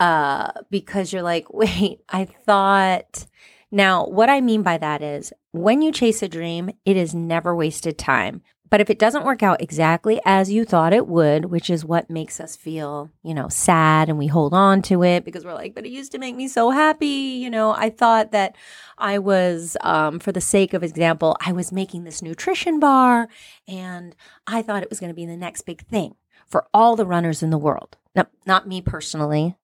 Uh, 0.00 0.50
because 0.70 1.12
you're 1.12 1.22
like, 1.22 1.46
wait, 1.52 2.00
I 2.08 2.24
thought. 2.24 3.26
Now, 3.72 4.04
what 4.06 4.28
I 4.28 4.40
mean 4.40 4.62
by 4.62 4.78
that 4.78 5.02
is 5.02 5.32
when 5.52 5.82
you 5.82 5.92
chase 5.92 6.22
a 6.22 6.28
dream, 6.28 6.70
it 6.84 6.96
is 6.96 7.14
never 7.14 7.54
wasted 7.54 7.98
time. 7.98 8.42
But 8.70 8.80
if 8.80 8.88
it 8.88 9.00
doesn't 9.00 9.24
work 9.24 9.42
out 9.42 9.60
exactly 9.60 10.20
as 10.24 10.52
you 10.52 10.64
thought 10.64 10.92
it 10.92 11.08
would, 11.08 11.46
which 11.46 11.68
is 11.68 11.84
what 11.84 12.08
makes 12.08 12.38
us 12.38 12.54
feel, 12.54 13.10
you 13.24 13.34
know, 13.34 13.48
sad 13.48 14.08
and 14.08 14.16
we 14.16 14.28
hold 14.28 14.54
on 14.54 14.80
to 14.82 15.02
it 15.02 15.24
because 15.24 15.44
we're 15.44 15.54
like, 15.54 15.74
but 15.74 15.84
it 15.84 15.90
used 15.90 16.12
to 16.12 16.18
make 16.18 16.36
me 16.36 16.46
so 16.46 16.70
happy. 16.70 17.06
You 17.06 17.50
know, 17.50 17.72
I 17.72 17.90
thought 17.90 18.30
that 18.30 18.54
I 18.96 19.18
was, 19.18 19.76
um, 19.80 20.20
for 20.20 20.30
the 20.30 20.40
sake 20.40 20.72
of 20.72 20.84
example, 20.84 21.36
I 21.44 21.50
was 21.50 21.72
making 21.72 22.04
this 22.04 22.22
nutrition 22.22 22.78
bar 22.78 23.28
and 23.66 24.14
I 24.46 24.62
thought 24.62 24.84
it 24.84 24.90
was 24.90 25.00
going 25.00 25.10
to 25.10 25.14
be 25.14 25.26
the 25.26 25.36
next 25.36 25.62
big 25.62 25.84
thing 25.88 26.14
for 26.46 26.68
all 26.72 26.94
the 26.94 27.06
runners 27.06 27.42
in 27.42 27.50
the 27.50 27.58
world. 27.58 27.96
Now, 28.14 28.26
not 28.46 28.68
me 28.68 28.80
personally. 28.82 29.56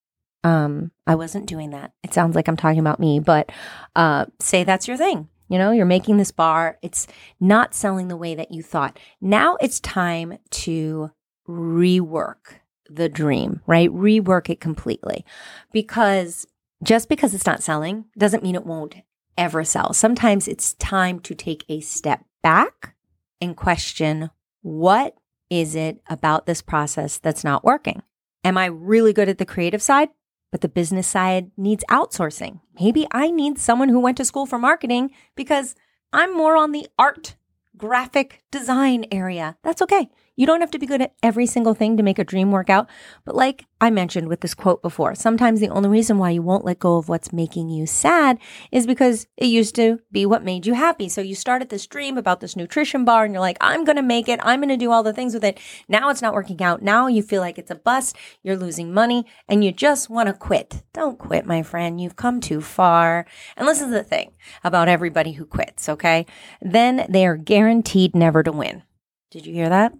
Um, 0.47 0.93
I 1.09 1.17
wasn't 1.17 1.47
doing 1.47 1.71
that. 1.71 1.91
It 2.05 2.15
sounds 2.15 2.37
like 2.37 2.47
I'm 2.47 2.57
talking 2.57 2.79
about 2.79 3.01
me, 3.01 3.19
but 3.19 3.51
uh, 3.97 4.27
say 4.39 4.63
that's 4.63 4.87
your 4.87 4.97
thing. 4.97 5.29
You 5.49 5.59
know, 5.59 5.73
you're 5.73 5.87
making 5.87 6.19
this 6.19 6.31
bar, 6.31 6.79
it's 6.83 7.09
not 7.41 7.75
selling 7.75 8.07
the 8.07 8.17
way 8.17 8.37
that 8.37 8.53
you 8.53 8.63
thought. 8.63 8.97
Now 9.21 9.57
it's 9.61 9.81
time 9.81 10.39
to 10.51 11.11
rework 11.49 12.61
the 12.89 13.09
dream, 13.09 13.61
right? 13.67 13.91
Rework 13.91 14.49
it 14.49 14.61
completely. 14.61 15.25
Because 15.73 16.47
just 16.81 17.09
because 17.09 17.35
it's 17.35 17.47
not 17.47 17.63
selling 17.63 18.05
doesn't 18.17 18.45
mean 18.45 18.55
it 18.55 18.67
won't 18.67 18.95
ever 19.37 19.65
sell. 19.65 19.93
Sometimes 19.93 20.47
it's 20.47 20.75
time 20.75 21.19
to 21.21 21.35
take 21.35 21.65
a 21.69 21.81
step 21.81 22.25
back 22.45 22.95
and 23.41 23.57
question 23.57 24.31
what 24.63 25.17
is 25.51 25.75
it 25.75 26.01
about 26.09 26.47
this 26.47 26.63
process 26.63 27.19
that's 27.19 27.43
not 27.43 27.65
working? 27.65 28.03
Am 28.45 28.57
I 28.57 28.67
really 28.67 29.13
good 29.13 29.29
at 29.29 29.39
the 29.39 29.45
creative 29.45 29.83
side? 29.83 30.09
But 30.51 30.61
the 30.61 30.69
business 30.69 31.07
side 31.07 31.51
needs 31.57 31.85
outsourcing. 31.91 32.61
Maybe 32.81 33.07
I 33.13 33.31
need 33.31 33.59
someone 33.59 33.89
who 33.89 34.01
went 34.01 34.17
to 34.19 34.25
school 34.25 34.47
for 34.47 34.59
marketing 34.59 35.11
because 35.35 35.75
I'm 36.13 36.37
more 36.37 36.57
on 36.57 36.73
the 36.73 36.87
art, 36.99 37.37
graphic 37.77 38.43
design 38.51 39.07
area. 39.11 39.57
That's 39.63 39.83
okay. 39.83 40.09
You 40.37 40.47
don't 40.47 40.61
have 40.61 40.71
to 40.73 40.79
be 40.79 40.87
good 40.87 41.01
at 41.01 41.15
every 41.23 41.47
single 41.47 41.75
thing 41.75 41.97
to 41.97 42.03
make 42.03 42.19
a 42.19 42.25
dream 42.25 42.51
work 42.51 42.69
out. 42.69 42.89
But 43.25 43.35
like 43.35 43.65
I 43.81 43.91
mentioned 43.91 44.29
with 44.29 44.43
this 44.43 44.55
quote 44.55 44.83
before, 44.83 45.15
sometimes 45.15 45.61
the 45.61 45.71
only 45.71 45.89
reason 45.89 46.19
why 46.19 46.31
you 46.31 46.43
won't 46.43 46.65
let 46.65 46.79
go 46.79 46.99
of 46.99 47.09
what's 47.09 47.33
making 47.33 47.71
you 47.71 47.87
sad 47.87 48.39
is 48.71 48.87
because 48.87 49.27
it 49.37 49.47
used 49.47 49.75
to 49.77 50.01
be 50.13 50.27
what 50.27 50.45
made 50.45 50.67
you 50.67 50.75
happy. 50.75 51.09
So 51.09 51.23
you 51.23 51.35
started 51.35 51.71
this 51.71 51.87
dream 51.87 52.19
about 52.19 52.41
this 52.41 52.55
nutrition 52.55 53.05
bar 53.07 53.25
and 53.25 53.33
you're 53.33 53.41
like, 53.41 53.57
I'm 53.61 53.85
going 53.85 53.97
to 53.97 54.03
make 54.03 54.29
it. 54.29 54.39
I'm 54.43 54.61
going 54.61 54.69
to 54.69 54.77
do 54.77 54.93
all 54.93 55.03
the 55.03 55.13
things 55.15 55.33
with 55.33 55.45
it. 55.45 55.59
Now 55.89 56.11
it's 56.11 56.23
not 56.23 56.35
working 56.35 56.63
out. 56.63 56.83
Now 56.83 57.07
you 57.07 57.23
feel 57.23 57.41
like 57.41 57.59
it's 57.59 57.71
a 57.71 57.75
bust. 57.75 58.15
You're 58.43 58.57
losing 58.57 58.93
money 58.93 59.25
and 59.49 59.65
you 59.65 59.73
just 59.73 60.11
want 60.11 60.29
to 60.29 60.35
quit. 60.35 60.83
Don't 60.93 61.19
quit, 61.19 61.47
my 61.47 61.63
friend. 61.63 61.99
You've 61.99 62.17
come 62.17 62.41
too 62.41 62.61
far. 62.61 63.27
And 63.57 63.67
this 63.67 63.81
is 63.81 63.91
the 63.91 64.05
thing 64.05 64.33
about 64.63 64.89
everybody 64.89 65.33
who 65.33 65.47
quits, 65.47 65.89
okay? 65.89 66.27
Then 66.61 67.07
they 67.09 67.27
are 67.27 67.37
guaranteed 67.37 68.15
never 68.15 68.43
to 68.43 68.53
win. 68.53 68.83
Did 69.31 69.47
you 69.47 69.55
hear 69.55 69.71
that? 69.71 69.93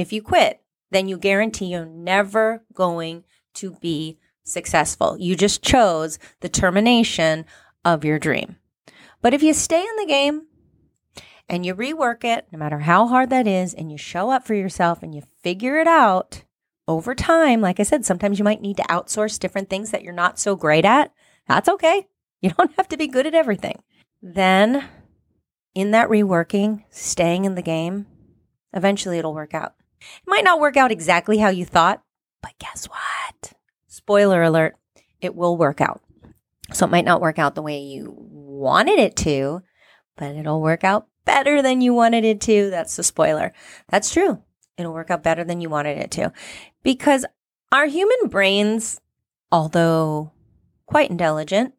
If 0.00 0.14
you 0.14 0.22
quit, 0.22 0.62
then 0.90 1.08
you 1.08 1.18
guarantee 1.18 1.66
you're 1.66 1.84
never 1.84 2.64
going 2.72 3.24
to 3.52 3.72
be 3.82 4.18
successful. 4.44 5.18
You 5.18 5.36
just 5.36 5.62
chose 5.62 6.18
the 6.40 6.48
termination 6.48 7.44
of 7.84 8.02
your 8.02 8.18
dream. 8.18 8.56
But 9.20 9.34
if 9.34 9.42
you 9.42 9.52
stay 9.52 9.82
in 9.82 9.96
the 9.98 10.06
game 10.06 10.46
and 11.50 11.66
you 11.66 11.74
rework 11.74 12.24
it, 12.24 12.46
no 12.50 12.58
matter 12.58 12.78
how 12.78 13.08
hard 13.08 13.28
that 13.28 13.46
is, 13.46 13.74
and 13.74 13.92
you 13.92 13.98
show 13.98 14.30
up 14.30 14.46
for 14.46 14.54
yourself 14.54 15.02
and 15.02 15.14
you 15.14 15.20
figure 15.42 15.78
it 15.78 15.86
out 15.86 16.44
over 16.88 17.14
time, 17.14 17.60
like 17.60 17.78
I 17.78 17.82
said, 17.82 18.06
sometimes 18.06 18.38
you 18.38 18.44
might 18.46 18.62
need 18.62 18.78
to 18.78 18.82
outsource 18.84 19.38
different 19.38 19.68
things 19.68 19.90
that 19.90 20.02
you're 20.02 20.14
not 20.14 20.38
so 20.38 20.56
great 20.56 20.86
at. 20.86 21.12
That's 21.46 21.68
okay. 21.68 22.08
You 22.40 22.52
don't 22.56 22.74
have 22.78 22.88
to 22.88 22.96
be 22.96 23.06
good 23.06 23.26
at 23.26 23.34
everything. 23.34 23.82
Then, 24.22 24.88
in 25.74 25.90
that 25.90 26.08
reworking, 26.08 26.84
staying 26.88 27.44
in 27.44 27.54
the 27.54 27.60
game, 27.60 28.06
eventually 28.72 29.18
it'll 29.18 29.34
work 29.34 29.52
out. 29.52 29.74
It 30.00 30.28
might 30.28 30.44
not 30.44 30.60
work 30.60 30.76
out 30.76 30.90
exactly 30.90 31.38
how 31.38 31.48
you 31.48 31.64
thought, 31.64 32.02
but 32.42 32.58
guess 32.58 32.86
what? 32.86 33.52
Spoiler 33.86 34.42
alert, 34.42 34.76
it 35.20 35.34
will 35.34 35.56
work 35.56 35.80
out. 35.80 36.00
So 36.72 36.86
it 36.86 36.90
might 36.90 37.04
not 37.04 37.20
work 37.20 37.38
out 37.38 37.54
the 37.54 37.62
way 37.62 37.80
you 37.80 38.14
wanted 38.16 38.98
it 38.98 39.16
to, 39.16 39.62
but 40.16 40.36
it'll 40.36 40.60
work 40.60 40.84
out 40.84 41.08
better 41.24 41.62
than 41.62 41.80
you 41.80 41.94
wanted 41.94 42.24
it 42.24 42.40
to. 42.42 42.70
That's 42.70 42.96
the 42.96 43.02
spoiler. 43.02 43.52
That's 43.88 44.12
true. 44.12 44.42
It'll 44.76 44.92
work 44.92 45.10
out 45.10 45.22
better 45.22 45.44
than 45.44 45.60
you 45.60 45.68
wanted 45.68 45.98
it 45.98 46.10
to. 46.12 46.32
Because 46.82 47.26
our 47.72 47.86
human 47.86 48.28
brains, 48.28 49.00
although 49.52 50.32
quite 50.86 51.10
intelligent, 51.10 51.74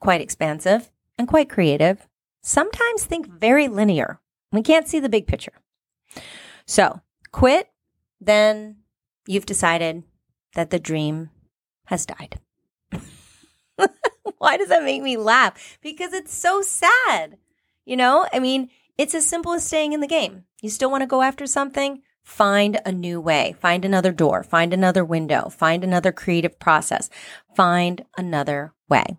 quite 0.00 0.20
expansive, 0.20 0.90
and 1.18 1.28
quite 1.28 1.48
creative, 1.48 2.08
sometimes 2.42 3.04
think 3.04 3.28
very 3.28 3.68
linear. 3.68 4.20
We 4.50 4.62
can't 4.62 4.88
see 4.88 4.98
the 4.98 5.08
big 5.08 5.26
picture. 5.26 5.52
So 6.66 7.00
quit, 7.32 7.68
then 8.20 8.76
you've 9.26 9.46
decided 9.46 10.04
that 10.54 10.70
the 10.70 10.78
dream 10.78 11.30
has 11.86 12.06
died. 12.06 12.38
Why 14.38 14.56
does 14.56 14.68
that 14.68 14.84
make 14.84 15.02
me 15.02 15.16
laugh? 15.16 15.78
Because 15.82 16.12
it's 16.12 16.34
so 16.34 16.62
sad. 16.62 17.38
You 17.84 17.96
know, 17.96 18.26
I 18.32 18.38
mean, 18.38 18.70
it's 18.98 19.14
as 19.14 19.26
simple 19.26 19.52
as 19.52 19.66
staying 19.66 19.92
in 19.92 20.00
the 20.00 20.06
game. 20.06 20.44
You 20.60 20.70
still 20.70 20.90
want 20.90 21.02
to 21.02 21.08
go 21.08 21.22
after 21.22 21.46
something? 21.46 22.02
Find 22.22 22.80
a 22.86 22.92
new 22.92 23.20
way, 23.20 23.56
find 23.60 23.84
another 23.84 24.12
door, 24.12 24.44
find 24.44 24.72
another 24.72 25.04
window, 25.04 25.48
find 25.48 25.82
another 25.82 26.12
creative 26.12 26.58
process, 26.60 27.10
find 27.56 28.04
another 28.16 28.74
way. 28.88 29.18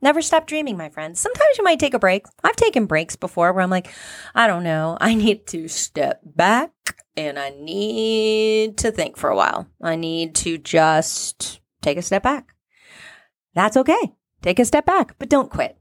Never 0.00 0.22
stop 0.22 0.46
dreaming, 0.46 0.76
my 0.76 0.88
friends. 0.88 1.20
Sometimes 1.20 1.58
you 1.58 1.64
might 1.64 1.80
take 1.80 1.92
a 1.92 1.98
break. 1.98 2.24
I've 2.42 2.56
taken 2.56 2.86
breaks 2.86 3.16
before 3.16 3.52
where 3.52 3.62
I'm 3.62 3.70
like, 3.70 3.92
I 4.34 4.46
don't 4.46 4.62
know, 4.62 4.96
I 5.00 5.14
need 5.14 5.46
to 5.48 5.68
step 5.68 6.20
back 6.24 6.72
and 7.26 7.38
I 7.38 7.50
need 7.50 8.78
to 8.78 8.90
think 8.90 9.16
for 9.16 9.30
a 9.30 9.36
while. 9.36 9.66
I 9.82 9.96
need 9.96 10.34
to 10.36 10.58
just 10.58 11.60
take 11.82 11.98
a 11.98 12.02
step 12.02 12.22
back. 12.22 12.54
That's 13.54 13.76
okay. 13.76 14.14
Take 14.42 14.58
a 14.58 14.64
step 14.64 14.86
back, 14.86 15.18
but 15.18 15.28
don't 15.28 15.50
quit. 15.50 15.76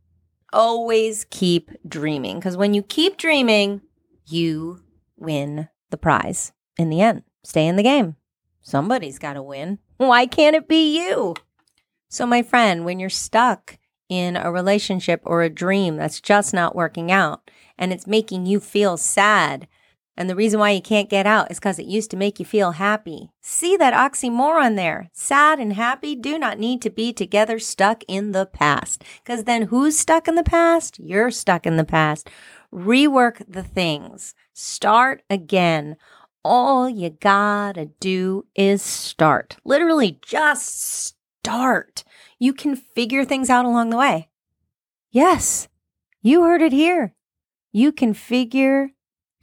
Always 0.51 1.25
keep 1.29 1.72
dreaming 1.88 2.38
because 2.38 2.58
when 2.58 2.74
you 2.74 2.82
keep 2.82 3.17
dreaming, 3.17 3.82
you 4.25 4.82
win 5.15 5.70
the 5.89 5.98
prize 5.98 6.53
in 6.77 6.89
the 6.89 7.01
end. 7.01 7.24
Stay 7.44 7.67
in 7.67 7.75
the 7.75 7.84
game. 7.84 8.15
Somebody's 8.62 9.20
got 9.20 9.34
to 9.34 9.44
win. 9.44 9.79
Why 9.98 10.25
can't 10.25 10.56
it 10.56 10.67
be 10.67 10.98
you? 10.98 11.36
So, 12.10 12.25
my 12.25 12.41
friend, 12.41 12.86
when 12.86 13.00
you're 13.00 13.10
stuck, 13.10 13.77
in 14.10 14.38
a 14.38 14.51
relationship 14.51 15.22
or 15.25 15.41
a 15.41 15.50
dream 15.50 15.98
that's 15.98 16.22
just 16.22 16.54
not 16.54 16.76
working 16.76 17.12
out 17.12 17.50
and 17.78 17.91
it's 17.91 18.08
making 18.08 18.45
you 18.45 18.60
feel 18.60 18.97
sad. 18.97 19.67
And 20.17 20.30
the 20.30 20.36
reason 20.36 20.60
why 20.60 20.71
you 20.71 20.82
can't 20.82 21.10
get 21.10 21.27
out 21.27 21.51
is 21.51 21.60
because 21.60 21.77
it 21.77 21.86
used 21.86 22.10
to 22.12 22.17
make 22.17 22.39
you 22.39 22.45
feel 22.45 22.71
happy. 22.71 23.30
See 23.39 23.77
that 23.77 23.93
oxymoron 23.93 24.75
there. 24.75 25.10
Sad 25.13 25.60
and 25.60 25.73
happy 25.73 26.15
do 26.15 26.39
not 26.39 26.58
need 26.58 26.82
to 26.82 26.89
be 26.89 27.13
together 27.13 27.60
stuck 27.60 28.03
in 28.08 28.32
the 28.32 28.47
past. 28.47 29.03
Because 29.23 29.43
then 29.43 29.63
who's 29.63 29.97
stuck 29.97 30.27
in 30.27 30.36
the 30.36 30.43
past? 30.43 30.99
You're 30.99 31.32
stuck 31.32 31.67
in 31.67 31.77
the 31.77 31.84
past. 31.84 32.30
Rework 32.73 33.43
the 33.47 33.63
things. 33.63 34.34
Start 34.53 35.21
again. 35.30 35.97
All 36.43 36.89
you 36.89 37.12
gotta 37.12 37.91
do 37.99 38.45
is 38.56 38.82
start. 38.82 39.58
Literally 39.63 40.19
just 40.21 41.13
start 41.43 42.03
you 42.39 42.53
can 42.53 42.75
figure 42.75 43.25
things 43.25 43.49
out 43.49 43.65
along 43.65 43.89
the 43.89 43.97
way. 43.97 44.30
Yes, 45.12 45.67
you 46.21 46.43
heard 46.43 46.62
it 46.62 46.73
here. 46.73 47.15
You 47.71 47.91
can 47.91 48.13
figure 48.13 48.91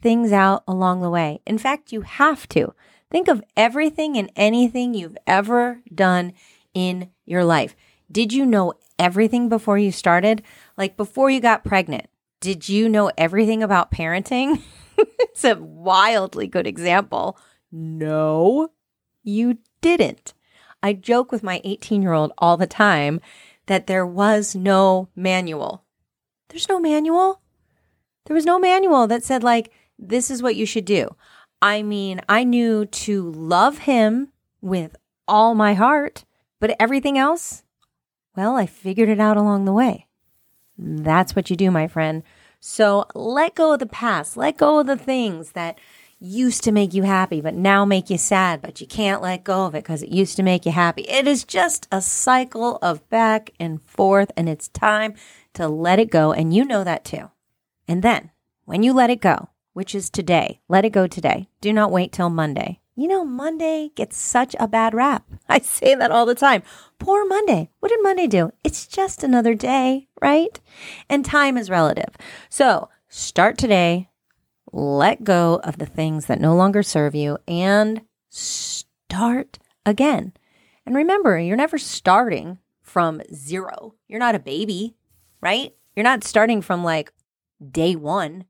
things 0.05 0.31
out 0.31 0.63
along 0.67 1.01
the 1.01 1.09
way. 1.09 1.41
In 1.47 1.57
fact, 1.57 1.91
you 1.91 2.01
have 2.01 2.47
to. 2.49 2.75
Think 3.09 3.27
of 3.27 3.43
everything 3.57 4.15
and 4.19 4.31
anything 4.35 4.93
you've 4.93 5.17
ever 5.25 5.81
done 5.91 6.33
in 6.75 7.09
your 7.25 7.43
life. 7.43 7.75
Did 8.11 8.31
you 8.31 8.45
know 8.45 8.75
everything 8.99 9.49
before 9.49 9.79
you 9.79 9.91
started? 9.91 10.43
Like 10.77 10.95
before 10.95 11.31
you 11.31 11.39
got 11.39 11.63
pregnant, 11.63 12.05
did 12.39 12.69
you 12.69 12.87
know 12.87 13.09
everything 13.17 13.63
about 13.63 13.89
parenting? 13.89 14.61
it's 14.97 15.43
a 15.43 15.55
wildly 15.55 16.45
good 16.45 16.67
example. 16.67 17.39
No, 17.71 18.69
you 19.23 19.57
didn't. 19.81 20.35
I 20.83 20.93
joke 20.93 21.31
with 21.31 21.41
my 21.41 21.61
18 21.63 22.03
year 22.03 22.13
old 22.13 22.31
all 22.37 22.57
the 22.57 22.67
time 22.67 23.21
that 23.65 23.87
there 23.87 24.05
was 24.05 24.53
no 24.53 25.09
manual. 25.15 25.83
There's 26.49 26.69
no 26.69 26.79
manual. 26.79 27.41
There 28.25 28.35
was 28.35 28.45
no 28.45 28.59
manual 28.59 29.07
that 29.07 29.23
said, 29.23 29.43
like, 29.43 29.71
this 29.97 30.29
is 30.29 30.43
what 30.43 30.55
you 30.55 30.65
should 30.65 30.85
do. 30.85 31.15
I 31.61 31.81
mean, 31.81 32.21
I 32.27 32.43
knew 32.43 32.85
to 32.85 33.31
love 33.31 33.79
him 33.79 34.31
with 34.61 34.95
all 35.27 35.55
my 35.55 35.73
heart, 35.73 36.25
but 36.59 36.75
everything 36.79 37.17
else, 37.17 37.63
well, 38.35 38.55
I 38.55 38.65
figured 38.65 39.09
it 39.09 39.19
out 39.19 39.37
along 39.37 39.65
the 39.65 39.73
way. 39.73 40.07
That's 40.77 41.35
what 41.35 41.49
you 41.49 41.55
do, 41.55 41.71
my 41.71 41.87
friend. 41.87 42.23
So 42.59 43.05
let 43.13 43.55
go 43.55 43.73
of 43.73 43.79
the 43.79 43.85
past, 43.85 44.35
let 44.35 44.57
go 44.57 44.79
of 44.79 44.87
the 44.87 44.97
things 44.97 45.51
that 45.51 45.79
used 46.19 46.63
to 46.63 46.71
make 46.71 46.93
you 46.93 47.03
happy, 47.03 47.41
but 47.41 47.53
now 47.53 47.85
make 47.85 48.09
you 48.09 48.17
sad, 48.17 48.61
but 48.61 48.81
you 48.81 48.87
can't 48.87 49.21
let 49.21 49.43
go 49.43 49.65
of 49.65 49.75
it 49.75 49.83
because 49.83 50.01
it 50.01 50.09
used 50.09 50.35
to 50.37 50.43
make 50.43 50.65
you 50.65 50.71
happy. 50.71 51.03
It 51.03 51.27
is 51.27 51.43
just 51.43 51.87
a 51.91 52.01
cycle 52.01 52.77
of 52.81 53.07
back 53.09 53.51
and 53.59 53.81
forth, 53.81 54.31
and 54.35 54.49
it's 54.49 54.67
time 54.69 55.13
to 55.53 55.67
let 55.67 55.99
it 55.99 56.09
go. 56.09 56.31
And 56.31 56.53
you 56.53 56.65
know 56.65 56.83
that 56.83 57.05
too. 57.05 57.29
And 57.87 58.01
then 58.01 58.31
when 58.65 58.81
you 58.81 58.93
let 58.93 59.09
it 59.09 59.21
go, 59.21 59.49
which 59.75 59.93
is 59.93 60.09
today, 60.09 60.61
let 60.69 60.85
it 60.85 60.91
go 60.91 61.05
today. 61.05 61.49
Do 61.59 61.73
not 61.73 61.91
wait 61.91 62.13
till 62.13 62.29
Monday. 62.29 62.79
You 62.95 63.09
know, 63.09 63.25
Monday 63.25 63.91
gets 63.93 64.17
such 64.17 64.55
a 64.57 64.69
bad 64.69 64.93
rap. 64.93 65.25
I 65.49 65.59
say 65.59 65.95
that 65.95 66.11
all 66.11 66.25
the 66.25 66.33
time. 66.33 66.63
Poor 66.97 67.25
Monday. 67.25 67.69
What 67.81 67.89
did 67.89 67.99
Monday 68.01 68.25
do? 68.25 68.53
It's 68.63 68.87
just 68.87 69.21
another 69.21 69.53
day, 69.53 70.07
right? 70.21 70.57
And 71.09 71.25
time 71.25 71.57
is 71.57 71.69
relative. 71.69 72.15
So 72.49 72.87
start 73.09 73.57
today, 73.57 74.07
let 74.71 75.25
go 75.25 75.59
of 75.65 75.77
the 75.77 75.85
things 75.85 76.27
that 76.27 76.39
no 76.39 76.55
longer 76.55 76.81
serve 76.81 77.13
you 77.13 77.37
and 77.45 78.01
start 78.29 79.59
again. 79.85 80.31
And 80.85 80.95
remember, 80.95 81.37
you're 81.37 81.57
never 81.57 81.77
starting 81.77 82.59
from 82.81 83.21
zero. 83.33 83.95
You're 84.07 84.19
not 84.19 84.35
a 84.35 84.39
baby, 84.39 84.95
right? 85.41 85.75
You're 85.97 86.05
not 86.05 86.23
starting 86.23 86.61
from 86.61 86.81
like 86.81 87.11
day 87.71 87.97
one. 87.97 88.45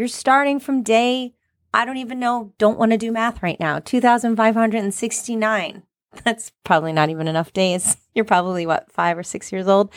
You're 0.00 0.08
starting 0.08 0.60
from 0.60 0.82
day, 0.82 1.34
I 1.74 1.84
don't 1.84 1.98
even 1.98 2.18
know, 2.18 2.54
don't 2.56 2.78
want 2.78 2.92
to 2.92 2.96
do 2.96 3.12
math 3.12 3.42
right 3.42 3.60
now, 3.60 3.80
2,569. 3.80 5.82
That's 6.24 6.52
probably 6.64 6.94
not 6.94 7.10
even 7.10 7.28
enough 7.28 7.52
days. 7.52 7.98
You're 8.14 8.24
probably 8.24 8.64
what, 8.64 8.90
five 8.90 9.18
or 9.18 9.22
six 9.22 9.52
years 9.52 9.68
old, 9.68 9.92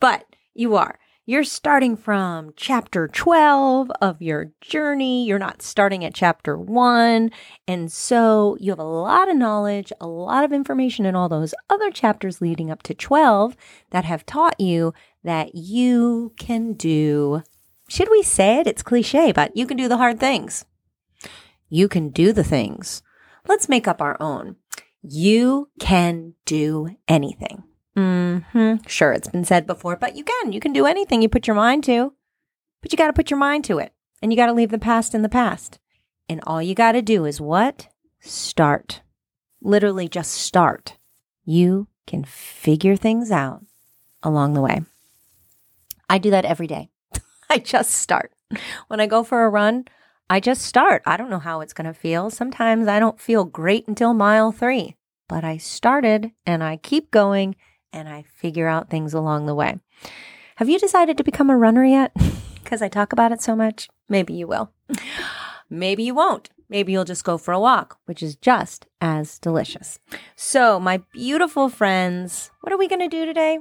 but 0.00 0.24
you 0.54 0.74
are. 0.76 0.98
You're 1.26 1.44
starting 1.44 1.98
from 1.98 2.54
chapter 2.56 3.08
12 3.08 3.90
of 4.00 4.22
your 4.22 4.52
journey. 4.62 5.26
You're 5.26 5.38
not 5.38 5.60
starting 5.60 6.02
at 6.02 6.14
chapter 6.14 6.56
one. 6.56 7.30
And 7.68 7.92
so 7.92 8.56
you 8.58 8.72
have 8.72 8.78
a 8.78 8.84
lot 8.84 9.28
of 9.28 9.36
knowledge, 9.36 9.92
a 10.00 10.06
lot 10.06 10.44
of 10.44 10.52
information 10.54 11.04
in 11.04 11.14
all 11.14 11.28
those 11.28 11.52
other 11.68 11.90
chapters 11.90 12.40
leading 12.40 12.70
up 12.70 12.82
to 12.84 12.94
12 12.94 13.54
that 13.90 14.06
have 14.06 14.24
taught 14.24 14.58
you 14.58 14.94
that 15.22 15.54
you 15.54 16.32
can 16.38 16.72
do, 16.72 17.42
should 17.92 18.08
we 18.10 18.22
say 18.22 18.58
it? 18.58 18.66
It's 18.66 18.82
cliche, 18.82 19.32
but 19.32 19.54
you 19.54 19.66
can 19.66 19.76
do 19.76 19.86
the 19.86 19.98
hard 19.98 20.18
things. 20.18 20.64
You 21.68 21.88
can 21.88 22.08
do 22.08 22.32
the 22.32 22.42
things. 22.42 23.02
Let's 23.46 23.68
make 23.68 23.86
up 23.86 24.00
our 24.00 24.16
own. 24.18 24.56
You 25.02 25.68
can 25.78 26.32
do 26.46 26.96
anything. 27.06 27.64
Mm-hmm. 27.94 28.86
Sure, 28.86 29.12
it's 29.12 29.28
been 29.28 29.44
said 29.44 29.66
before, 29.66 29.96
but 29.96 30.16
you 30.16 30.24
can. 30.24 30.52
You 30.52 30.60
can 30.60 30.72
do 30.72 30.86
anything 30.86 31.20
you 31.20 31.28
put 31.28 31.46
your 31.46 31.54
mind 31.54 31.84
to. 31.84 32.14
But 32.80 32.92
you 32.92 32.96
got 32.96 33.08
to 33.08 33.12
put 33.12 33.30
your 33.30 33.38
mind 33.38 33.66
to 33.66 33.78
it. 33.78 33.92
And 34.22 34.32
you 34.32 34.36
got 34.36 34.46
to 34.46 34.54
leave 34.54 34.70
the 34.70 34.78
past 34.78 35.14
in 35.14 35.20
the 35.20 35.28
past. 35.28 35.78
And 36.30 36.40
all 36.46 36.62
you 36.62 36.74
got 36.74 36.92
to 36.92 37.02
do 37.02 37.26
is 37.26 37.42
what? 37.42 37.88
Start. 38.20 39.02
Literally 39.60 40.08
just 40.08 40.32
start. 40.32 40.96
You 41.44 41.88
can 42.06 42.24
figure 42.24 42.96
things 42.96 43.30
out 43.30 43.66
along 44.22 44.54
the 44.54 44.62
way. 44.62 44.80
I 46.08 46.16
do 46.16 46.30
that 46.30 46.46
every 46.46 46.66
day. 46.66 46.88
I 47.52 47.58
just 47.58 47.90
start. 47.90 48.32
When 48.88 48.98
I 48.98 49.06
go 49.06 49.22
for 49.22 49.44
a 49.44 49.50
run, 49.50 49.84
I 50.30 50.40
just 50.40 50.62
start. 50.62 51.02
I 51.04 51.18
don't 51.18 51.28
know 51.28 51.38
how 51.38 51.60
it's 51.60 51.74
going 51.74 51.86
to 51.86 51.92
feel. 51.92 52.30
Sometimes 52.30 52.88
I 52.88 52.98
don't 52.98 53.20
feel 53.20 53.44
great 53.44 53.86
until 53.86 54.14
mile 54.14 54.52
three, 54.52 54.96
but 55.28 55.44
I 55.44 55.58
started 55.58 56.30
and 56.46 56.64
I 56.64 56.78
keep 56.78 57.10
going 57.10 57.54
and 57.92 58.08
I 58.08 58.22
figure 58.22 58.68
out 58.68 58.88
things 58.88 59.12
along 59.12 59.44
the 59.44 59.54
way. 59.54 59.78
Have 60.56 60.70
you 60.70 60.78
decided 60.78 61.18
to 61.18 61.24
become 61.24 61.50
a 61.50 61.56
runner 61.56 61.84
yet? 61.84 62.12
Because 62.64 62.80
I 62.80 62.88
talk 62.88 63.12
about 63.12 63.32
it 63.32 63.42
so 63.42 63.54
much. 63.54 63.90
Maybe 64.08 64.32
you 64.32 64.46
will. 64.46 64.72
Maybe 65.68 66.04
you 66.04 66.14
won't. 66.14 66.48
Maybe 66.70 66.92
you'll 66.92 67.04
just 67.04 67.22
go 67.22 67.36
for 67.36 67.52
a 67.52 67.60
walk, 67.60 67.98
which 68.06 68.22
is 68.22 68.34
just 68.34 68.86
as 68.98 69.38
delicious. 69.38 69.98
So, 70.36 70.80
my 70.80 71.02
beautiful 71.12 71.68
friends, 71.68 72.50
what 72.62 72.72
are 72.72 72.78
we 72.78 72.88
going 72.88 73.02
to 73.02 73.14
do 73.14 73.26
today? 73.26 73.58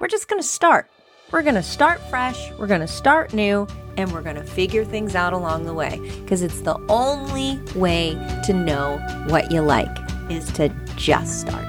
We're 0.00 0.08
just 0.08 0.26
going 0.26 0.42
to 0.42 0.48
start. 0.48 0.90
We're 1.34 1.42
going 1.42 1.56
to 1.56 1.64
start 1.64 2.00
fresh, 2.10 2.52
we're 2.52 2.68
going 2.68 2.80
to 2.80 2.86
start 2.86 3.34
new, 3.34 3.66
and 3.96 4.12
we're 4.12 4.22
going 4.22 4.36
to 4.36 4.44
figure 4.44 4.84
things 4.84 5.16
out 5.16 5.32
along 5.32 5.64
the 5.64 5.74
way 5.74 5.98
because 6.22 6.42
it's 6.42 6.60
the 6.60 6.78
only 6.88 7.58
way 7.74 8.14
to 8.44 8.52
know 8.52 8.98
what 9.26 9.50
you 9.50 9.60
like 9.60 9.98
is 10.30 10.52
to 10.52 10.68
just 10.94 11.40
start. 11.40 11.66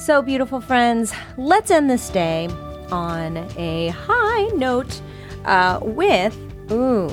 So, 0.00 0.22
beautiful 0.22 0.60
friends, 0.60 1.14
let's 1.36 1.70
end 1.70 1.88
this 1.88 2.10
day 2.10 2.48
on 2.90 3.36
a 3.56 3.90
high 3.90 4.46
note 4.56 5.00
uh, 5.44 5.78
with, 5.80 6.36
ooh, 6.72 7.10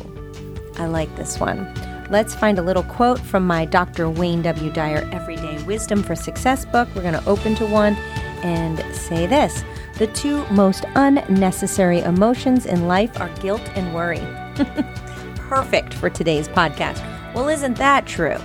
I 0.79 0.87
like 0.87 1.15
this 1.15 1.39
one. 1.39 1.71
Let's 2.09 2.33
find 2.33 2.57
a 2.57 2.63
little 2.63 2.81
quote 2.81 3.19
from 3.19 3.45
my 3.45 3.65
Dr. 3.65 4.09
Wayne 4.09 4.41
W. 4.41 4.71
Dyer 4.71 5.07
Everyday 5.11 5.61
Wisdom 5.65 6.01
for 6.01 6.15
Success 6.15 6.65
book. 6.65 6.89
We're 6.95 7.03
going 7.03 7.13
to 7.13 7.25
open 7.29 7.53
to 7.57 7.67
one 7.67 7.93
and 8.41 8.83
say 8.95 9.27
this 9.27 9.63
The 9.97 10.07
two 10.07 10.45
most 10.47 10.85
unnecessary 10.95 11.99
emotions 11.99 12.65
in 12.65 12.87
life 12.87 13.19
are 13.19 13.29
guilt 13.39 13.61
and 13.75 13.93
worry. 13.93 14.21
Perfect 15.35 15.93
for 15.93 16.09
today's 16.09 16.47
podcast. 16.47 16.99
Well, 17.33 17.49
isn't 17.49 17.75
that 17.77 18.07
true? 18.07 18.37